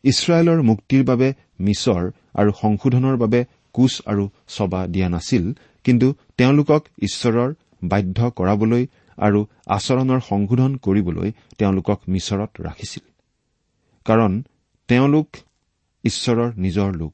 ইছৰাইলৰ 0.02 0.62
মুক্তিৰ 0.62 1.04
বাবে 1.04 1.34
মিছৰ 1.60 2.10
আৰু 2.34 2.52
সংশোধনৰ 2.60 3.16
বাবে 3.16 3.44
কোচ 3.72 4.02
আৰু 4.06 4.28
চবা 4.48 4.86
দিয়া 4.86 5.08
নাছিল 5.08 5.52
কিন্তু 5.84 6.14
তেওঁলোকক 6.36 6.86
ঈশ্বৰৰ 6.98 7.54
বাধ্য 7.88 8.30
কৰাবলৈ 8.30 8.86
আৰু 9.18 9.40
আচৰণৰ 9.66 10.20
সংশোধন 10.28 10.76
কৰিবলৈ 10.76 11.32
তেওঁলোকক 11.58 12.00
মিছৰত 12.08 12.50
ৰাখিছিল। 12.60 13.04
কাৰণ 14.06 14.42
তেওঁলোক 14.88 15.28
ঈশ্বৰৰ 16.04 16.50
নিজৰ 16.56 16.96
লোক 16.96 17.12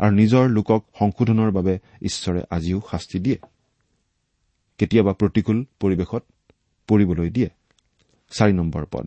আৰু 0.00 0.12
নিজৰ 0.14 0.44
লোকক 0.48 0.82
সংশোধনৰ 0.98 1.50
বাবে 1.50 1.74
ঈশ্বৰে 2.02 2.40
আজিও 2.50 2.80
শাস্তি 2.90 3.18
দিয়ে। 3.18 3.38
কেতিয়াবা 4.78 5.12
প্ৰতিকূল 5.12 5.64
পৰিৱেশত 5.80 6.24
পৰিবলৈ 6.88 7.30
দিয়ে। 7.30 7.48
চাৰি 8.32 8.52
নম্বৰ 8.52 8.84
পদ। 8.90 9.06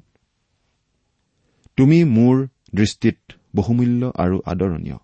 তুমি 1.77 2.03
মোৰ 2.03 2.47
দৃষ্টিত 2.75 3.17
বহুমূল্য 3.55 4.11
আৰু 4.15 4.41
আদৰণীয় 4.45 4.97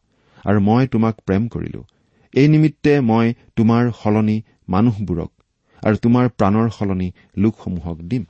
আৰু 0.45 0.59
মই 0.59 0.87
তোমাক 0.87 1.15
প্ৰেম 1.25 1.47
কৰিলো। 1.47 1.81
এই 2.33 2.47
নিমিত্তে 2.47 3.01
মই 3.01 3.33
তোমাৰ 3.55 3.91
সলনি 4.03 4.37
মানুহবোৰক 4.69 5.31
আৰু 5.83 5.95
তোমাৰ 5.95 6.29
প্ৰাণৰ 6.29 6.69
সলনি 6.69 7.09
লোকসমূহক 7.37 7.97
দিম। 8.01 8.23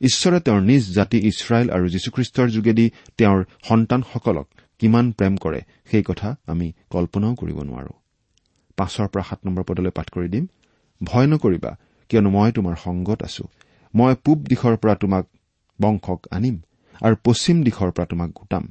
ঈশ্বৰে 0.00 0.40
তেওঁৰ 0.40 0.60
নিজ 0.60 0.82
জাতি 0.94 1.18
ইছৰাইল 1.18 1.70
আৰু 1.70 1.86
যীশুখ্ৰীষ্টৰ 1.88 2.48
যোগেদি 2.50 2.90
তেওঁৰ 3.18 3.44
সন্তানসকলক 3.68 4.46
কিমান 4.80 5.12
প্ৰেম 5.12 5.36
কৰে 5.36 5.60
সেই 5.90 6.02
কথা 6.02 6.36
আমি 6.46 6.72
কল্পনাও 6.90 7.34
কৰিব 7.34 7.58
নোৱাৰো। 7.62 7.92
পাঁচৰ 8.76 9.06
পৰা 9.08 9.22
সাত 9.22 9.40
নম্বৰ 9.46 9.64
পদলৈ 9.64 9.90
পাঠ 9.90 10.06
কৰি 10.10 10.28
দিম। 10.28 10.46
ভয় 11.00 11.26
নকৰিবা 11.26 11.72
কিয়নো 12.10 12.30
মই 12.30 12.52
তোমাৰ 12.52 12.76
সংগত 12.76 13.22
আছো। 13.22 13.44
মই 13.94 14.14
পূব 14.24 14.38
দিশৰ 14.42 14.76
পৰা 14.76 14.94
তোমাক 14.94 15.24
বংশক 15.80 16.20
আনিম 16.30 16.56
আৰু 17.02 17.16
পশ্চিম 17.24 17.56
দিশৰ 17.62 17.90
পৰা 17.90 18.06
তোমাক 18.06 18.30
গোটাম। 18.30 18.64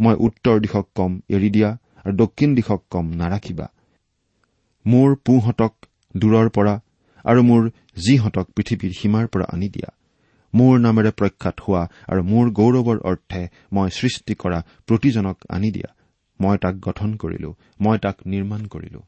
মই 0.00 0.14
উত্তৰ 0.18 0.60
দিশক 0.60 0.86
কম 0.94 1.20
এৰি 1.28 1.50
দিয়া 1.50 1.70
আৰু 2.04 2.12
দক্ষিণ 2.16 2.54
দিশক 2.54 2.80
কম 2.90 3.06
নাৰাখিবা। 3.12 3.66
মোৰ 4.86 5.16
পোহঁতক 5.24 5.72
দূৰৰ 6.16 6.48
পৰা 6.48 6.74
আৰু 7.24 7.40
মোৰ 7.42 7.62
যিহঁতক 8.06 8.46
পৃথিৱীৰ 8.56 8.92
সীমাৰ 8.92 9.26
পৰা 9.26 9.46
আনি 9.52 9.68
দিয়া 9.68 9.90
মোৰ 10.54 10.78
নামেৰে 10.80 11.10
প্ৰখ্যাত 11.10 11.56
হোৱা 11.60 11.82
আৰু 12.08 12.22
মোৰ 12.22 12.46
গৌৰৱৰ 12.50 12.98
অৰ্থে 13.00 13.42
মই 13.72 13.90
সৃষ্টি 13.90 14.34
কৰা 14.34 14.58
প্ৰতিজনক 14.86 15.36
আনি 15.48 15.70
দিয়া 15.70 15.90
মই 16.40 16.56
তাক 16.58 16.74
গঠন 16.80 17.10
কৰিলো 17.16 17.50
মই 17.80 17.98
তাক 17.98 18.16
নিৰ্মাণ 18.26 18.66
কৰিলো। 18.66 19.00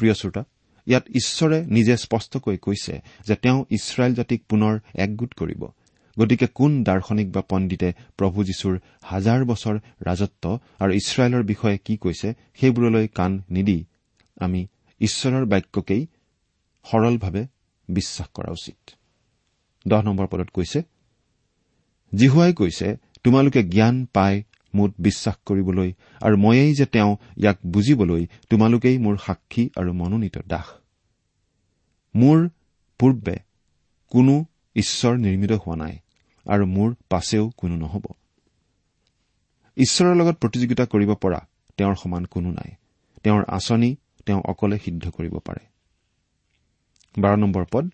প্ৰিয় 0.00 0.14
শ্ৰোতা 0.14 0.42
ইয়াত 0.86 1.04
ঈশ্বৰে 1.10 1.58
নিজে 1.66 1.96
স্পষ্টকৈ 1.96 2.56
কৈছে 2.56 2.94
যে 3.26 3.34
তেওঁ 3.34 3.64
ইছৰাইল 3.70 4.12
জাতিক 4.14 4.40
পুনৰ 4.48 4.74
একগোট 4.94 5.32
কৰিব 5.34 5.62
গতিকে 6.16 6.46
কোন 6.54 6.84
দাৰ্শনিক 6.84 7.28
বা 7.32 7.42
পণ্ডিতে 7.48 7.92
প্ৰভু 8.16 8.44
যীশুৰ 8.44 8.74
হাজাৰ 9.02 9.44
বছৰ 9.44 9.76
ৰাজত্ব 10.02 10.44
আৰু 10.80 10.92
ইছৰাইলৰ 10.92 11.42
বিষয়ে 11.42 11.78
কি 11.78 11.96
কৈছে 11.96 12.28
সেইবোৰলৈ 12.60 13.06
কাণ 13.08 13.42
নিদি 13.50 13.84
আমি 14.40 14.66
ঈশ্বৰৰ 15.00 15.44
বাক্যকেই 15.44 16.06
সৰলভাৱে 16.90 17.46
বিশ্বাস 17.88 18.28
কৰা 18.34 18.50
উচিত। 18.52 18.90
দহ 19.88 20.02
নম্বৰ 20.02 20.26
পদত 20.26 20.50
কৈছে 20.50 20.82
জিহুৱাই 22.14 22.52
কৈছে 22.52 22.96
তোমালোকে 23.24 23.62
জ্ঞান 23.62 24.06
পাই 24.14 24.42
মোত 24.74 24.92
বিশ্বাস 24.98 25.36
কৰিবলৈ 25.46 25.92
আৰু 26.22 26.36
ময়েই 26.36 26.74
যে 26.74 26.86
তেওঁ 26.86 27.16
ইয়াক 27.36 27.58
বুজিবলৈ 27.66 28.26
তোমালোকেই 28.50 28.98
মোৰ 28.98 29.16
সাক্ষী 29.16 29.70
আৰু 29.76 29.92
মনোনীত 29.92 30.38
দাস। 30.46 30.66
মোৰ 32.16 32.48
পূৰ্বে 32.98 33.36
কোনো 34.10 34.44
ঈশ্বৰ 34.76 35.16
নিৰ্মিত 35.16 35.52
হোৱা 35.52 35.76
নাই 35.76 35.98
আৰু 36.46 36.66
মোৰ 36.66 36.94
পাছেও 37.10 37.50
কোনো 37.56 37.76
নহ'ব। 37.76 38.04
ঈশ্বৰৰ 39.76 40.16
লগত 40.16 40.36
প্ৰতিযোগিতা 40.36 40.84
কৰিব 40.86 41.14
পৰা 41.14 41.40
তেওঁৰ 41.76 41.94
সমান 41.94 42.24
কোনো 42.24 42.50
নাই। 42.50 42.70
তেওঁৰ 43.22 43.44
আঁচনি 43.44 43.96
তেওঁ 44.26 44.42
অকলে 44.44 44.78
সিদ্ধ 44.78 45.10
কৰিব 45.10 45.38
পাৰে। 45.38 45.77
বাৰ 47.18 47.36
নম্বৰ 47.38 47.64
পদ 47.72 47.90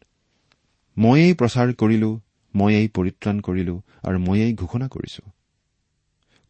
ময়েই 0.98 1.34
প্ৰচাৰ 1.34 1.72
কৰিলো 1.72 2.20
ময়েই 2.56 2.88
পৰিত্ৰাণ 2.88 3.40
কৰিলো 3.40 3.82
আৰু 4.02 4.18
ময়েই 4.18 4.54
ঘোষণা 4.54 4.88
কৰিছো। 4.88 5.22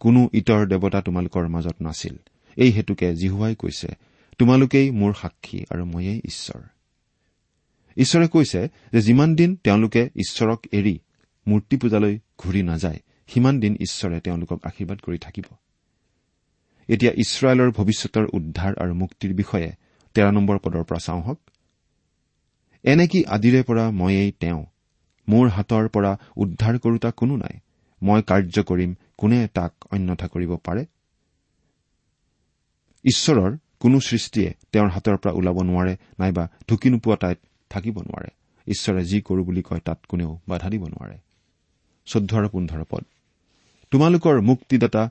কোনো 0.00 0.28
ইতৰ 0.32 0.66
দেৱতা 0.66 1.00
তোমালোকৰ 1.00 1.48
মাজত 1.48 1.76
নাছিল। 1.80 2.16
এই 2.56 2.70
হেতুকে 2.70 3.14
জিহুৱাই 3.14 3.54
কৈছে 3.54 3.88
তোমালোকেই 4.38 4.90
মোৰ 4.90 5.12
সাক্ষী 5.12 5.64
আৰু 5.70 5.84
ময়েই 5.84 6.20
ঈশ্বৰ। 6.24 6.62
ঈশ্বৰে 7.96 8.28
কৈছে 8.28 8.68
যে 8.92 9.00
যিমান 9.00 9.34
দিন 9.34 9.56
তেওঁলোকে 9.56 10.10
ঈশ্বৰক 10.16 10.66
এৰি 10.72 10.98
মূৰ্তি 11.48 11.76
পূজালৈ 11.76 12.18
ঘূৰি 12.38 12.62
নাযায় 12.62 12.98
সিমান 13.28 13.60
দিন 13.60 13.76
ঈশ্বৰে 13.80 14.20
তেওঁলোকক 14.20 14.66
আশীৰ্বাদ 14.66 14.98
কৰি 14.98 15.18
থাকিব। 15.18 15.44
এতিয়া 16.88 17.12
ইছৰাইলৰ 17.16 17.70
ভৱিষ্যতৰ 17.70 18.26
উদ্ধাৰ 18.32 18.74
আৰু 18.74 18.94
মুক্তিৰ 18.94 19.34
বিষয়ে 19.34 19.72
তেৰ 20.14 20.32
নম্বৰ 20.32 20.58
পদৰ 20.58 20.84
পৰা 20.84 20.98
চাওঁ 20.98 21.22
হওক। 21.22 21.40
এনেকি 22.84 23.24
আদিৰে 23.24 23.62
পৰা 23.62 23.90
ময়েই 23.90 24.32
তেওঁ? 24.40 24.64
মোৰ 25.28 25.48
হাতৰ 25.48 25.88
পৰা 25.88 26.18
উদ্ধাৰ 26.36 26.78
কৰোতা 26.78 27.10
কোনো 27.10 27.36
নাই। 27.36 27.60
মই 28.02 28.22
কাৰ্য 28.22 28.62
কৰিম 28.62 28.94
কোনে 29.18 29.48
তাক 29.54 29.72
অন্যথা 29.92 30.28
কৰিব 30.28 30.56
পাৰে? 30.56 30.84
ঈশ্বৰৰ 33.04 33.56
কোনো 33.80 34.00
সৃষ্টিয়ে 34.00 34.54
তেওঁৰ 34.72 34.88
হাতৰ 34.88 35.16
পৰা 35.16 35.32
ওলাব 35.32 35.62
নোৱাৰে 35.62 35.96
নাইবা 36.18 36.48
ঢুকি 36.68 36.90
নোপোৱা 36.90 37.16
ঠাইত 37.16 37.38
থাকিব 37.70 38.00
নোৱাৰে। 38.00 38.28
ঈশ্বৰে 38.66 39.04
যি 39.04 39.20
কৰো 39.20 39.44
বুলি 39.44 39.62
কয় 39.62 39.80
তাত 39.80 39.98
কোনেও 40.08 40.40
বাধা 40.48 40.70
দিব 40.70 40.84
নোৱাৰে। 40.84 41.18
চৈধ্য 42.06 42.36
আৰু 42.36 42.48
পোন্ধৰ 42.48 42.84
পদ। 42.90 43.04
তোমালোকৰ 43.90 44.40
মুক্তিদাতা 44.40 45.10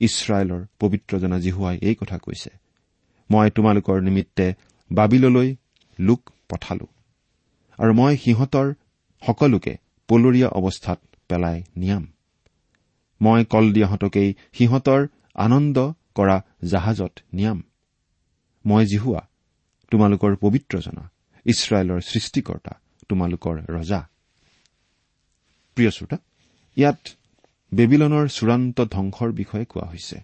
ইছৰাইলৰ 0.00 0.66
পবিত্ৰজনা 0.80 1.38
জিহুৱাই 1.38 1.78
এই 1.82 1.94
কথা 1.94 2.18
কৈছে। 2.18 2.50
মই 3.30 3.50
তোমালোকৰ 3.50 4.00
নিমিত্তে 4.00 4.54
বাবিললৈ 4.92 5.56
লোক 6.00 6.30
পঠালো। 6.48 6.86
আৰু 7.80 7.92
মই 7.92 8.16
সিহঁতৰ 8.16 8.74
সকলোকে 9.26 9.76
পলৰীয়া 10.08 10.48
অৱস্থাত 10.48 10.98
পেলাই 11.28 11.62
নিয়াম। 11.76 12.04
মই 13.22 13.44
কলদিয়াহঁতকেই 13.44 14.34
সিহঁতৰ 14.52 15.08
আনন্দ 15.34 15.92
কৰা 16.14 16.42
জাহাজত 16.64 17.12
নিয়াম। 17.32 17.62
মই 18.66 18.84
জিহুৱা 18.86 19.22
তোমালোকৰ 19.90 20.36
পবিত্ৰজনা 20.36 21.10
ইছৰাইলৰ 21.46 22.00
সৃষ্টিকৰ্তা 22.00 22.72
তোমালোকৰ 23.08 23.56
ৰজা। 23.68 24.00
প্ৰিয় 25.76 25.90
শ্ৰোতা 25.90 26.16
ইয়াত 26.76 27.00
বেবিলনৰ 27.74 28.28
চূড়ান্ত 28.28 28.84
ধ্বংসৰ 28.84 29.32
বিষয়ে 29.32 29.64
কোৱা 29.64 29.86
হৈছে। 29.86 30.16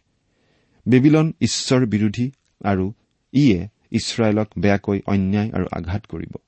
বেবিলন 0.89 1.33
ঈশ্বৰ 1.41 1.87
বিৰোধী 1.87 2.31
আৰু 2.65 2.93
ইয়ে 3.33 3.69
ইছৰাইলক 3.91 4.49
বেয়াকৈ 4.59 4.99
অন্যায় 5.07 5.51
আৰু 5.51 5.67
আঘাত 5.73 6.03
কৰিব। 6.07 6.46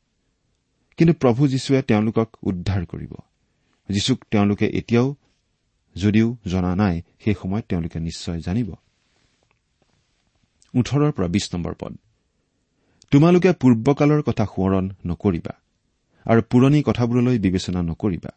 কিন্তু 0.98 1.14
প্ৰভু 1.14 1.48
যীশুৱে 1.48 1.82
তেওঁলোকক 1.82 2.36
উদ্ধাৰ 2.42 2.86
কৰিব। 2.86 3.14
যীশুক 3.88 4.24
তেওঁলোকে 4.30 4.66
এতিয়াও 4.66 5.14
যদিও 5.96 6.36
জনা 6.46 6.76
নাই 6.76 7.02
সেই 7.24 7.34
সময়ত 7.42 7.64
তেওঁলোকে 7.68 8.00
নিশ্চয় 8.00 8.40
জানিব। 8.40 8.74
ওঠৰৰ 10.74 11.12
পৰা 11.12 11.28
বিশ 11.28 11.54
নম্বৰ 11.54 11.74
পদ। 11.80 11.96
তোমালোকে 13.10 13.52
পূৰ্বকালৰ 13.52 14.22
কথা 14.22 14.44
সোঁৱৰণ 14.44 14.90
নকৰিবা 15.06 15.52
আৰু 16.24 16.42
পুৰণি 16.50 16.82
কথাবোৰলৈ 16.82 17.38
বিবেচনা 17.38 17.82
নকৰিবা। 17.82 18.30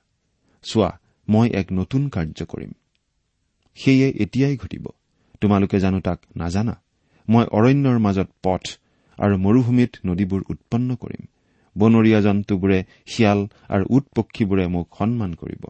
চোৱা 0.64 1.00
মই 1.30 1.50
এক 1.50 1.72
নতুন 1.72 2.10
কাৰ্য 2.10 2.46
কৰিম। 2.46 2.72
সেয়ে 3.76 4.10
এতিয়াই 4.10 4.58
ঘটিব। 4.58 4.88
তোমালোকে 5.42 5.80
জানো 5.80 6.00
তাক 6.00 6.20
নাজানা। 6.38 6.82
মই 7.30 7.46
অৰণ্যৰ 7.46 8.00
মাজত 8.00 8.28
পথ 8.44 8.62
আৰু 9.18 9.38
মৰুভূমিত 9.38 9.96
নদীবোৰ 10.06 10.44
উৎপন্ন 10.50 10.96
কৰিম। 10.96 11.28
বনৰীয়া 11.78 12.22
জন্তুবোৰে 12.22 12.84
শিয়াল 13.06 13.48
আৰু 13.70 13.86
উট 13.90 14.06
পক্ষীবোৰে 14.16 14.68
মোক 14.68 14.88
সন্মান 14.98 15.34
কৰিব। 15.34 15.66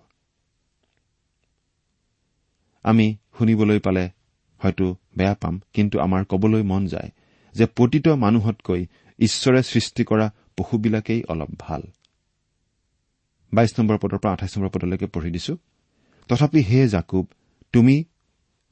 আমি 2.83 3.17
শুনিবলৈ 3.37 3.79
পালে 3.79 4.09
হয়তো 4.57 4.95
বেয়া 5.17 5.35
পাম 5.35 5.61
কিন্তু 5.73 5.99
আমাৰ 5.99 6.25
কবলৈ 6.25 6.63
মন 6.63 6.85
যায় 6.85 7.11
যে 7.55 7.65
প্ৰতিত 7.65 8.07
মানুহতকৈ 8.07 8.85
ঈশ্বৰে 9.19 9.63
সৃষ্টি 9.63 10.03
কৰা 10.03 10.31
পশুবিলাকেই 10.57 11.23
অলপ 11.23 11.49
ভাল। 11.59 11.81
বাইশ 13.53 13.79
নম্বৰ 13.79 13.97
পদৰ 13.97 14.17
পৰা 14.17 14.33
আঠাইছ 14.33 14.57
নম্বৰ 14.57 14.69
পদলৈকে 14.69 15.05
পঢ়ি 15.05 15.31
দিছো। 15.31 15.57
তথাপি 16.27 16.59
হে 16.61 16.87
জাকুব 16.87 17.27
তুমি 17.73 18.03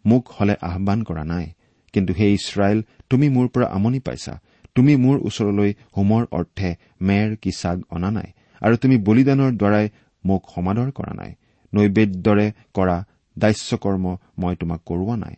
মোক 0.05 0.29
হলে 0.29 0.55
আহান 0.61 1.03
কৰা 1.03 1.23
নাই 1.23 1.53
কিন্তু 1.93 2.13
হে 2.13 2.33
ইছৰাইল 2.33 2.81
তুমি 3.09 3.29
মোৰ 3.29 3.47
পৰা 3.47 3.65
আমনি 3.65 3.99
পাইছা। 3.99 4.41
তুমি 4.79 4.93
মোৰ 5.03 5.15
ওচৰলৈ 5.27 5.71
হোমৰ 5.97 6.25
অৰ্থে 6.39 6.69
মেৰ 7.07 7.35
কি 7.41 7.51
চাগ 7.61 7.77
অনা 7.95 8.09
নাই 8.17 8.29
আৰু 8.61 8.75
তুমি 8.83 8.97
বলিদানৰ 9.07 9.51
দ্বাৰাই 9.61 9.85
মোক 10.23 10.41
সমাদৰ 10.55 10.91
কৰা 10.97 11.13
নাই। 11.21 11.31
নৈবেদ্যৰে 11.73 12.47
কৰা 12.73 12.97
দাস্যকৰ্ম 13.37 14.05
মই 14.41 14.53
তোমাক 14.61 14.79
কৰোৱা 14.85 15.15
নাই 15.23 15.35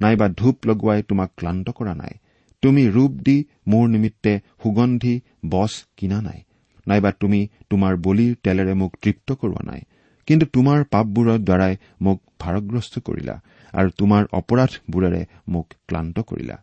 নাইবা 0.00 0.26
ধূপ 0.38 0.56
লগোৱাই 0.68 1.02
তোমাক 1.10 1.30
ক্লান্ত 1.38 1.66
কৰা 1.70 1.94
নাই। 1.94 2.14
তুমি 2.62 2.82
ৰূপ 2.88 3.12
দি 3.26 3.36
মোৰ 3.70 3.84
নিমিত্তে 3.88 4.32
সুগন্ধি 4.62 5.14
বছ 5.50 5.72
কিনা 5.96 6.18
নাই 6.20 6.40
নাইবা 6.86 7.10
তুমি 7.20 7.40
তোমাৰ 7.70 7.92
বলিৰ 8.06 8.32
তেলেৰে 8.44 8.74
মোক 8.74 8.92
তৃপ্ত 9.02 9.28
কৰোৱা 9.40 9.62
নাই। 9.70 9.80
কিন্তু 10.28 10.46
তোমাৰ 10.46 10.78
পাপবোৰৰ 10.92 11.38
দ্বাৰাই 11.48 11.74
মোক 12.04 12.18
ভাৰগ্ৰস্ত 12.42 12.94
কৰিলা 13.06 13.36
আৰু 13.74 13.88
তোমাৰ 14.00 14.22
অপৰাধবোৰেৰে 14.40 15.22
মোক 15.48 15.66
ক্লান্ত 15.88 16.16
কৰিলা। 16.30 16.56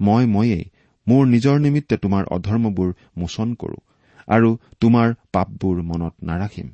মই 0.00 0.24
ময়েই 0.34 0.64
মোৰ 1.06 1.22
নিজৰ 1.26 1.56
নিমিত্তে 1.60 1.96
তোমাৰ 1.96 2.24
অধৰ্মবোৰ 2.36 2.90
মোচন 3.16 3.54
কৰো 3.54 3.78
আৰু 4.28 4.50
তোমাৰ 4.80 5.14
পাপবোৰ 5.32 5.76
মনত 5.90 6.14
নাৰাখিম। 6.22 6.68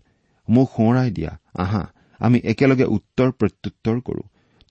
মোক 0.48 0.68
সোঁৱৰাই 0.76 1.10
দিয়া 1.10 1.32
আহা 1.54 1.82
আমি 2.20 2.38
একেলগে 2.44 2.86
উত্তৰ 2.96 3.28
প্ৰত্যুত্তৰ 3.38 4.00
কৰো। 4.00 4.22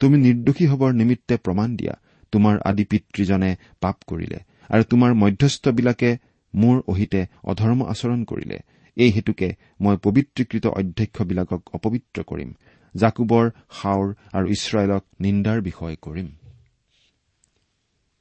তুমি 0.01 0.17
নিৰ্দোষী 0.17 0.65
হবৰ 0.65 0.91
নিমিত্তে 0.93 1.35
প্ৰমাণ 1.37 1.69
দিয়া 1.75 1.93
তোমাৰ 2.33 2.55
আদি 2.65 2.83
পিতৃজনে 2.91 3.51
পাপ 3.79 3.97
কৰিলে 4.07 4.39
আৰু 4.69 4.83
তোমাৰ 4.83 5.11
মধ্যস্থবিলাকে 5.13 6.09
মোৰ 6.53 6.77
অহিতে 6.87 7.21
অধৰ্ম 7.43 7.79
আচৰণ 7.93 8.23
কৰিলে। 8.25 8.57
এই 8.97 9.11
হেতুকে 9.11 9.47
মই 9.79 9.95
পবিত্ৰীকৃত 10.05 10.65
অধ্যক্ষবিলাকক 10.79 11.61
অপবিত্ৰ 11.73 12.23
কৰিম 12.23 12.49
জাকুবৰ 12.95 13.45
হাওৰ 13.79 14.07
আৰু 14.33 14.45
ইছৰাইলক 14.55 15.03
নিন্দাৰ 15.19 15.59
বিষয় 15.61 15.95
কৰিম। 16.01 16.27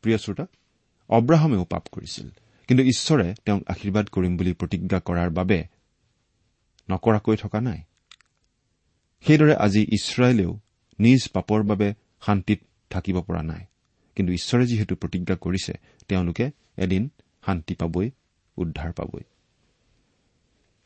প্ৰিয় 0.05 0.19
শ্ৰোতা 0.19 0.45
অব্ৰাহামেও 1.11 1.65
পাপ 1.65 1.87
কৰিছিল। 1.93 2.29
কিন্তু 2.69 2.85
ঈশ্বৰে 2.85 3.35
তেওঁক 3.45 3.63
আশীৰ্বাদ 3.69 4.07
কৰিম 4.07 4.37
বুলি 4.37 4.53
প্ৰতিজ্ঞা 4.53 5.01
কৰাৰ 5.01 5.31
বাবে 5.31 5.65
নকৰাকৈ 6.91 7.37
থকা 7.37 7.61
নাই। 7.61 7.83
সেইদৰে 9.27 9.55
আজি 9.55 9.83
ইছৰাইলেও 9.83 10.61
নিজ 10.99 11.29
পাপৰ 11.29 11.63
বাবে 11.63 11.95
শান্তিত 12.27 12.61
থাকিব 12.91 13.21
পৰা 13.21 13.43
নাই। 13.43 13.65
কিন্তু 14.17 14.33
ঈশ্বৰে 14.33 14.67
যিহেতু 14.67 14.97
প্ৰতিজ্ঞা 14.97 15.37
কৰিছে 15.37 15.73
তেওঁলোকে 16.09 16.51
এদিন 16.77 17.11
শান্তি 17.47 17.75
পাবই 17.75 18.11
উদ্ধাৰ 18.57 18.93
পাবই। 18.93 19.23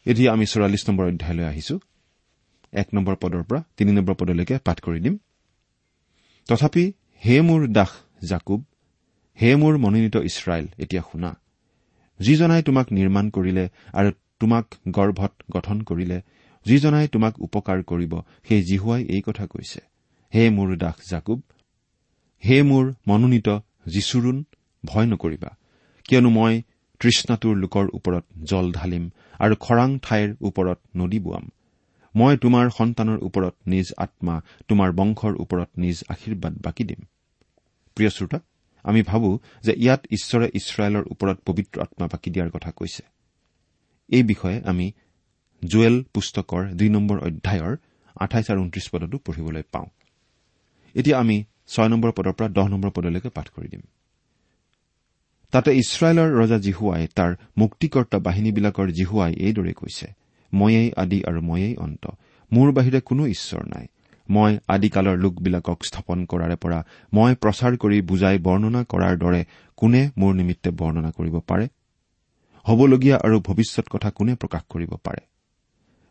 এতিয়া 0.05 0.33
আমি 0.33 0.47
চৌৰাল্লিছ 0.47 0.89
নম্বৰ 0.89 1.07
অধ্যায়লৈ 1.07 1.45
আহিছো। 1.45 1.79
এক 2.73 2.89
নম্বৰ 2.95 3.17
পদৰ 3.17 3.43
পৰা 3.43 3.63
তিনি 3.77 3.93
নম্বৰ 3.93 4.15
পদলৈকে 4.15 4.59
পাঠ 4.59 4.81
কৰি 4.81 5.01
দিম। 5.01 5.19
তথাপি 6.49 6.93
হে 7.25 7.41
মোৰ 7.41 7.69
দাস 7.69 7.91
জাকুব 8.25 8.65
হে 9.39 9.51
মোৰ 9.57 9.75
মনোনীত 9.79 10.17
ইছৰাইল 10.31 10.67
এতিয়া 10.79 11.03
শুনা। 11.03 11.31
যিজনাই 12.21 12.63
তোমাক 12.63 12.87
নিৰ্মাণ 12.93 13.31
কৰিলে 13.31 13.65
আৰু 13.93 14.11
তোমাক 14.41 14.65
গৰ্ভত 14.89 15.33
গঠন 15.51 15.79
কৰিলে 15.83 16.19
যিজনাই 16.67 17.09
তোমাক 17.09 17.35
উপকাৰ 17.47 17.79
কৰিব 17.83 18.13
সেই 18.49 18.63
জিহুৱাই 18.63 19.03
এই 19.05 19.23
কথা 19.23 19.45
কৈছে। 19.47 19.81
হে 20.33 20.43
মোৰ 20.51 20.77
দাস 20.77 20.97
জাকুব 21.11 21.41
হে 22.43 22.57
মোৰ 22.63 22.85
মনোনীত 23.09 23.49
যীচুৰুণ 23.87 24.37
ভয় 24.85 25.07
নকৰিবা। 25.07 25.51
কিয়নো 26.09 26.31
মই 26.31 26.55
তৃষ্ণাটোৰ 27.01 27.55
লোকৰ 27.57 27.87
ওপৰত 27.93 28.25
জল 28.45 28.67
ঢালিম 28.73 29.05
আৰু 29.39 29.55
খৰাং 29.61 29.91
ঠাইৰ 30.03 30.29
ওপৰত 30.41 30.79
নদী 30.97 31.19
বোৱাম। 31.19 31.45
মই 32.15 32.37
তোমাৰ 32.37 32.67
সন্তানৰ 32.71 33.19
ওপৰত 33.19 33.55
নিজ 33.67 33.87
আত্মা 33.99 34.35
তোমাৰ 34.69 34.91
বংশৰ 34.93 35.35
ওপৰত 35.35 35.71
নিজ 35.77 35.97
আশীৰ্বাদ 36.09 36.55
বাকী 36.63 36.85
দিম। 36.85 37.01
প্ৰিয় 37.97 38.11
শ্ৰোতা 38.11 38.39
আমি 38.85 39.03
ভাবো 39.03 39.39
যে 39.63 39.73
ইয়াত 39.77 40.07
ঈশ্বৰে 40.11 40.47
ইছৰাইলৰ 40.55 41.05
ওপৰত 41.11 41.39
পবিত্ৰ 41.47 41.81
আত্মা 41.81 42.07
বাকী 42.07 42.31
দিয়াৰ 42.31 42.51
কথা 42.51 42.71
কৈছে। 42.71 43.03
এই 44.09 44.23
বিষয়ে 44.23 44.61
আমি 44.65 44.93
জুৱেল 45.63 46.05
পুস্তকৰ 46.15 46.63
দুই 46.69 46.89
নম্বৰ 46.89 47.19
অধ্যায়ৰ 47.19 47.77
আঠাইছ 48.21 48.51
আৰু 48.51 48.61
ঊনত্ৰিশ 48.61 48.87
পদতো 48.89 49.19
পঢ়িবলৈ 49.19 49.63
পাওঁ। 49.73 49.87
এতিয়া 50.95 51.19
আমি 51.19 51.45
ছয় 51.67 51.89
নম্বৰ 51.89 52.13
পদৰ 52.13 52.33
পৰা 52.33 52.49
দহ 52.49 52.67
নম্বৰ 52.69 52.91
পদলৈকে 52.91 53.29
পাঠ 53.29 53.49
কৰি 53.49 53.69
দিম। 53.69 53.81
তাতে 55.51 55.71
ইছৰাইলৰ 55.77 56.29
ৰজা 56.41 56.59
জিহুৱাই 56.59 57.07
তাৰ 57.15 57.31
মুক্তিকৰ্তা 57.59 58.19
বাহিনীবিলাকৰ 58.19 58.89
জিহুৱাই 58.91 59.33
এইদৰে 59.35 59.73
কৈছে 59.73 60.07
ময়েই 60.53 60.89
আদি 60.97 61.19
আৰু 61.25 61.41
ময়েই 61.41 61.77
অন্ত 61.77 62.05
মোৰ 62.53 62.73
বাহিৰে 62.73 63.01
কোনো 63.01 63.27
ঈশ্বৰ 63.27 63.65
নাই। 63.67 63.87
মই 64.31 64.59
আদিকালৰ 64.69 65.19
লোকবিলাকক 65.19 65.85
স্থাপন 65.85 66.25
কৰাৰে 66.25 66.57
পৰা 66.57 66.85
মই 67.15 67.35
প্ৰচাৰ 67.35 67.77
কৰি 67.77 68.03
বুজাই 68.03 68.39
বৰ্ণনা 68.39 68.85
কৰাৰ 68.85 69.19
দৰে 69.19 69.45
কোনে 69.77 70.11
মোৰ 70.19 70.35
নিমিত্তে 70.35 70.71
বৰ্ণনা 70.71 71.11
কৰিব 71.11 71.41
পাৰে? 71.41 71.69
হবলগীয়া 72.69 73.17
আৰু 73.25 73.41
ভৱিষ্যত 73.41 73.87
কথা 73.91 74.11
কোনে 74.11 74.35
প্ৰকাশ 74.35 74.63
কৰিব 74.69 74.95
পাৰে? 75.05 75.19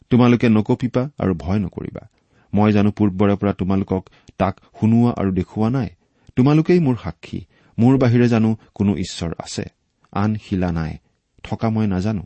তোমালোকে 0.10 0.50
নকপিপা 0.50 1.10
আৰু 1.20 1.34
ভয় 1.34 1.60
নকৰিবা। 1.60 2.08
মই 2.54 2.72
জানো 2.72 2.92
পূৰ্বৰে 2.92 3.36
পৰা 3.36 3.54
তোমালোকক 3.54 4.10
তাক 4.38 4.60
শুনোৱা 4.80 5.12
আৰু 5.18 5.32
দেখুওৱা 5.32 5.70
নাই। 5.70 5.90
তোমালোকেই 6.36 6.80
মোৰ 6.80 6.96
সাক্ষী। 7.04 7.46
মোৰ 7.80 7.98
বাহিৰে 7.98 8.28
জানো 8.28 8.58
কোনো 8.76 8.98
ঈশ্বৰ 8.98 9.34
আছে। 9.38 9.64
আন 10.12 10.36
শিলা 10.36 10.72
নাই। 10.72 10.98
থকা 11.44 11.70
মই 11.70 11.88
নাজানো। 11.88 12.24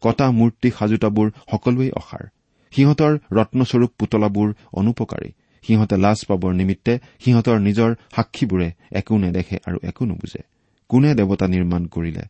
কটা 0.00 0.30
মূৰ্তি 0.30 0.70
সাজোতাবোৰ 0.70 1.30
সকলোৱেই 1.50 1.90
অসাৰ। 1.90 2.28
সিহঁতৰ 2.72 3.12
ৰত্নস্বৰূপ 3.32 3.90
পুতলাবোৰ 3.98 4.48
অনুপকাৰী। 4.72 5.30
সিহঁতে 5.64 5.96
লাজ 5.96 6.18
পাবৰ 6.28 6.52
নিমিত্তে 6.54 6.92
সিহঁতৰ 7.24 7.58
নিজৰ 7.58 7.90
সাক্ষীবোৰে 8.16 8.68
একো 8.92 9.18
নেদেখে 9.18 9.56
আৰু 9.66 9.78
একো 9.82 10.04
নুবুজে। 10.04 10.42
কোনে 10.88 11.14
দেৱতা 11.14 11.46
নিৰ্মাণ 11.48 11.86
কৰিলে 11.86 12.24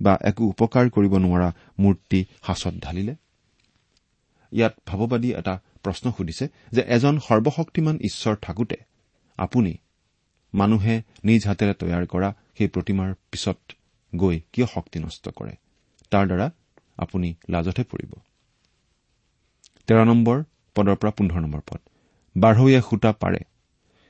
বা 0.00 0.18
একো 0.22 0.42
উপকাৰ 0.44 0.90
কৰিব 0.90 1.12
নোৱাৰা 1.18 1.48
মূৰ্তি 1.78 2.20
সাঁচত 2.46 2.74
ঢালিলে? 2.82 3.14
ইয়াত 4.52 4.74
ভাৱবাদী 4.86 5.30
এটা 5.34 5.54
প্ৰশ্ন 5.82 6.12
সুধিছে 6.16 6.46
যে 6.72 6.82
এজন 6.88 7.18
সৰ্বশক্তিমান 7.18 7.96
ঈশ্বৰ 7.96 8.34
থাকোতে 8.42 8.76
আপুনি 9.38 9.72
মানুহে 10.54 10.94
নিজ 11.24 11.46
হাতেৰে 11.46 11.74
তৈয়াৰ 11.74 12.06
কৰা 12.06 12.28
সেই 12.58 12.68
প্ৰতিমাৰ 12.68 13.14
পিছত 13.30 13.58
গৈ 14.12 14.36
কিয় 14.52 14.66
শক্তি 14.66 14.98
নষ্ট 14.98 15.28
কৰে? 15.28 15.54
তাৰ 16.10 16.24
দ্বাৰা 16.26 16.46
আপুনি 16.98 17.34
লাজতহে 17.50 17.84
পৰিব। 17.84 18.12
তেৰ 19.88 20.04
নম্বৰ 20.04 20.36
পদৰ 20.76 20.96
পৰা 21.00 21.10
পোন্ধৰ 21.10 21.40
নম্বৰ 21.40 21.62
পদ। 21.68 21.80
বাঢ়ৈয়ে 22.36 22.80
সূতা 22.80 23.10
পাৰে। 23.12 23.40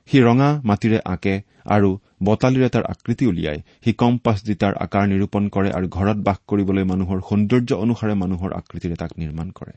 সি 0.08 0.18
ৰঙা 0.20 0.48
মাটিৰে 0.64 0.98
আঁকে 1.04 1.34
আৰু 1.66 1.88
বটালিৰে 2.24 2.68
তাৰ 2.68 2.84
আকৃতি 2.84 3.24
উলিয়াই। 3.26 3.58
সি 3.84 3.90
কম্পাছ 3.92 4.36
দি 4.44 4.54
তাৰ 4.54 4.74
আকাৰ 4.74 5.04
নিৰূপণ 5.08 5.48
কৰে 5.48 5.70
আৰু 5.70 5.86
ঘৰত 5.88 6.18
বাস 6.18 6.38
কৰিবলৈ 6.46 6.84
মানুহৰ 6.84 7.18
সৌন্দৰ্য 7.28 7.70
অনুসাৰে 7.84 8.14
মানুহৰ 8.14 8.50
আকৃতিৰে 8.52 8.96
তাক 8.96 9.10
নিৰ্মাণ 9.18 9.48
কৰে। 9.50 9.74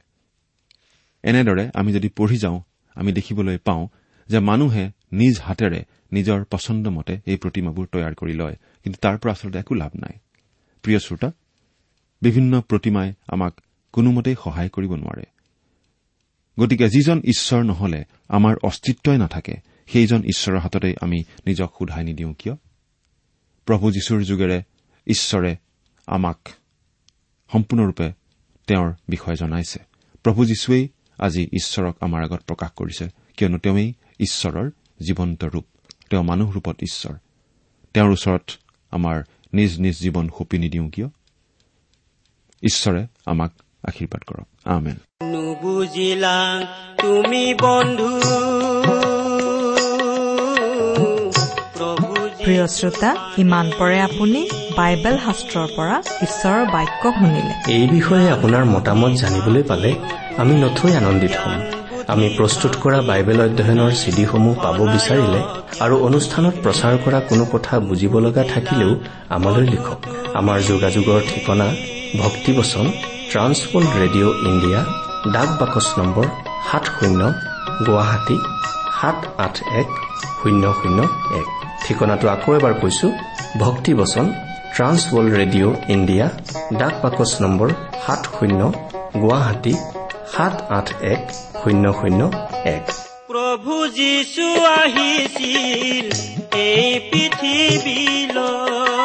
এনেদৰে 1.23 1.63
আমি 1.73 1.89
যদি 1.93 2.09
পঢ়ি 2.09 2.37
যাওঁ 2.37 2.59
আমি 2.95 3.11
দেখিবলৈ 3.11 3.57
পাওঁ 3.57 3.83
যে 4.29 4.39
মানুহে 4.39 4.83
নিজ 5.11 5.35
হাতেৰে 5.39 5.81
নিজৰ 6.13 6.39
পচন্দ 6.43 6.85
মতে 6.87 7.13
এই 7.25 7.37
প্ৰতিমাবোৰ 7.37 7.85
তৈয়াৰ 7.91 8.13
কৰি 8.15 8.33
লয় 8.33 8.55
কিন্তু 8.83 8.97
তাৰ 9.01 9.15
পৰা 9.17 9.31
আচলতে 9.31 9.59
একো 9.59 9.73
লাভ 9.75 9.91
নাই। 9.95 10.15
প্ৰিয় 10.83 10.99
শ্ৰোতা 10.99 11.29
বিভিন্ন 12.21 12.61
প্ৰতিমাই 12.61 13.09
আমাক 13.27 13.53
কোনোমতেই 13.93 14.35
সহায় 14.43 14.69
কৰিব 14.69 14.91
নোৱাৰে। 14.95 15.25
গতিকে 16.59 16.89
যিজন 16.89 17.21
ঈশ্বৰ 17.21 17.63
নহলে 17.63 18.05
আমাৰ 18.27 18.55
অস্তিত্বই 18.63 19.17
নাথাকে 19.17 19.53
সেইজন 19.87 20.23
ঈশ্বৰৰ 20.23 20.59
হাততেই 20.59 20.95
আমি 21.01 21.23
নিজক 21.45 21.73
সোধাই 21.79 22.03
নিদিওঁ 22.03 22.33
কিয়? 22.33 22.55
প্ৰভু 23.65 23.91
যীশুৰ 23.91 24.21
যোগেৰে 24.21 24.61
ঈশ্বৰে 25.07 25.55
আমাক 26.07 26.49
সম্পূৰ্ণৰূপে 27.51 28.11
তেওঁৰ 28.67 28.93
বিষয়ে 29.09 29.35
জনাইছে। 29.35 29.79
প্ৰভু 30.23 30.45
যীশুৱেই 30.45 30.87
আজি 31.17 31.43
ঈশ্বৰক 31.43 31.97
আমাৰ 31.99 32.23
আগত 32.23 32.43
প্ৰকাশ 32.47 32.71
কৰিছে 32.71 33.09
কিয়নো 33.37 33.57
তেওঁই 33.57 33.93
ঈশ্বৰৰ 34.19 34.69
জীৱন্ত 35.07 35.45
ৰূপ 35.45 35.65
তেওঁ 36.09 36.23
মানুহ 36.23 36.51
ৰূপত 36.51 36.75
ঈশ্বৰ। 36.79 37.13
তেওঁৰ 37.93 38.09
ওচৰত 38.09 38.51
আমাৰ 38.91 39.23
নিজ 39.53 39.79
নিজ 39.79 39.99
জীৱন 39.99 40.29
সঁপি 40.37 40.57
নিদিওঁ 40.57 40.89
কিয়? 40.89 41.07
ঈশ্বৰে 42.63 43.07
আমাক 43.25 43.53
আশীৰ্বাদ 43.83 44.23
কৰক। 44.23 44.47
আমেন। 44.65 45.38
নুবুজিলা 45.61 46.37
তুমি 47.01 47.43
বন্ধু। 47.65 48.11
প্ৰিয় 52.43 52.65
শ্ৰোতা 52.75 53.09
ইমান 53.43 53.67
পৰে 53.79 53.97
আপুনি 54.07 54.41
বাইবেল 54.77 55.15
শাস্ত্ৰৰ 55.25 55.67
পৰা 55.77 55.95
ঈশ্বৰৰ 56.25 56.63
বাক্য 56.75 57.03
শুনিলে। 57.17 57.53
এই 57.75 57.85
বিষয়ে 57.95 58.27
আপোনাৰ 58.35 58.63
মতামত 58.73 59.11
জানিবলৈ 59.21 59.63
পালে 59.71 59.91
আমি 60.41 60.53
নথৈ 60.63 60.91
আনন্দিত 61.01 61.33
হ'ম। 61.41 61.59
আমি 62.13 62.25
প্ৰস্তুত 62.37 62.73
কৰা 62.83 62.99
বাইবেল 63.09 63.39
অধ্যয়নৰ 63.47 63.91
চিডিসমূহ 64.01 64.53
পাব 64.63 64.77
বিচাৰিলে 64.95 65.41
আৰু 65.83 65.95
অনুষ্ঠানত 66.07 66.55
প্ৰচাৰ 66.63 66.93
কৰা 67.03 67.19
কোনো 67.29 67.43
কথা 67.53 67.73
বুজিব 67.87 68.13
লগা 68.25 68.43
থাকিলেও 68.53 68.91
আমালৈ 69.35 69.65
লিখক। 69.73 69.99
আমাৰ 70.39 70.57
যোগাযোগৰ 70.71 71.19
ঠিকনা 71.29 71.67
ভক্তিবচন 72.23 72.85
ট্ৰান্সৱৰ্ল্ড 73.31 73.91
ৰেডিঅ' 74.01 74.35
ইণ্ডিয়া 74.51 74.81
ডাক 75.27 75.49
বাকচ 75.59 75.87
নম্বৰ 75.99 76.25
সাত 76.71 76.85
শূন্য 76.95 77.21
গুৱাহাটী 77.87 78.37
সাত 78.99 79.19
আঠ 79.37 79.55
এক 79.81 79.89
শূন্য 80.39 80.63
শূন্য 80.79 80.99
এক। 81.39 81.47
ঠিকনাটো 81.83 82.25
আকৌ 82.29 82.49
এবাৰ 82.57 82.73
কৈছো 82.81 83.07
ভক্তিবচন 83.59 84.25
ট্ৰান্সৱৰ্ল্ড 84.75 85.31
ৰেডিঅ' 85.39 85.75
ইণ্ডিয়া 85.89 86.27
ডাক 86.79 86.93
বাকচ 87.03 87.31
নম্বৰ 87.41 87.69
সাত 88.05 88.21
শূন্য 88.35 88.61
গুৱাহাটী 89.21 89.73
সাত 90.33 90.55
আঠ 90.77 90.87
এক 91.01 91.21
শূন্য 91.63 91.85
শূন্য 91.93 92.21
এক। 92.77 92.85
প্ৰভু 93.27 93.75
যীশু 93.99 94.47
আহিছিল 94.77 96.07
এই 96.53 96.89
পৃথিৱীলৈ। 97.09 98.98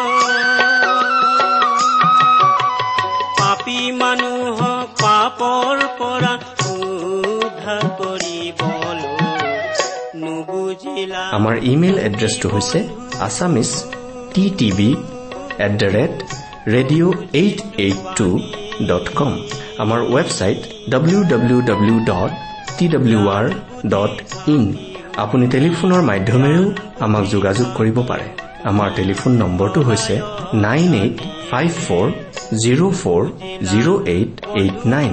পাপৰ 5.64 5.82
পৰা 5.98 6.32
উদ্ধাৰ 6.70 7.84
কৰিবলৈ 7.98 9.12
নুবুজিলা 10.22 11.22
আমাৰ 11.36 11.54
ইমেইল 11.72 11.96
এড্ৰেছটো 12.08 12.46
হৈছে 12.54 12.78
Assamese 13.26 13.70
T 14.34 14.44
TV 14.58 14.90
at 15.66 15.72
the 15.82 15.88
rate 15.96 16.14
radio' 16.74 17.14
eight 17.40 17.58
eight 17.84 18.00
two 18.18 18.28
dot 18.90 19.06
com 19.18 19.32
আমাৰ 19.82 20.00
website 20.14 20.60
W 20.92 21.20
W 21.32 21.58
W 21.70 21.96
dot 22.10 22.30
T 22.76 22.84
W 22.94 23.20
R 23.36 23.46
dot 23.94 24.14
in 24.54 24.64
আপুনি 25.24 25.44
টেলিফোনৰ 25.54 26.00
মাধ্যমেৰেও 26.10 26.64
আমাক 27.06 27.24
যোগাযোগ 27.34 27.66
কৰিব 27.78 27.96
পাৰে। 28.10 28.26
আমাৰ 28.70 28.88
টেলিফোন 28.98 29.32
নম্বৰটো 29.42 29.80
হৈছে 29.88 30.14
nine 30.66 30.88
eight 31.02 31.16
five 31.50 31.70
four 31.86 32.06
zero' 32.62 32.92
four 33.02 33.22
zero' 33.70 34.00
eight 34.14 34.32
eight 34.62 34.76
nine 34.94 35.12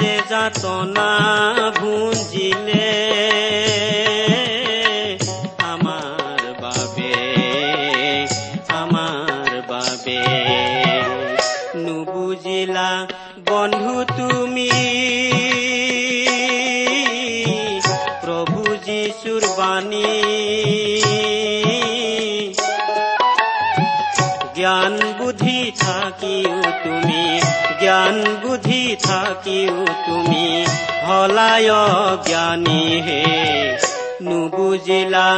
যে 0.00 0.14
যাতনা 0.30 1.10
ভুঞ্জিলে 1.80 2.92
থাকিও 29.36 29.84
তুমি। 30.06 30.46
হলায় 31.06 31.70
জ্ঞানী 32.26 32.82
হে 33.06 33.22
নুবুজিলা 34.22 35.28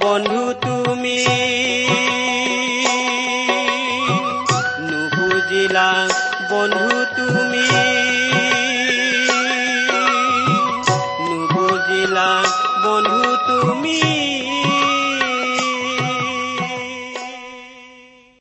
বন্ধু 0.00 0.44
তুমি। 0.64 1.20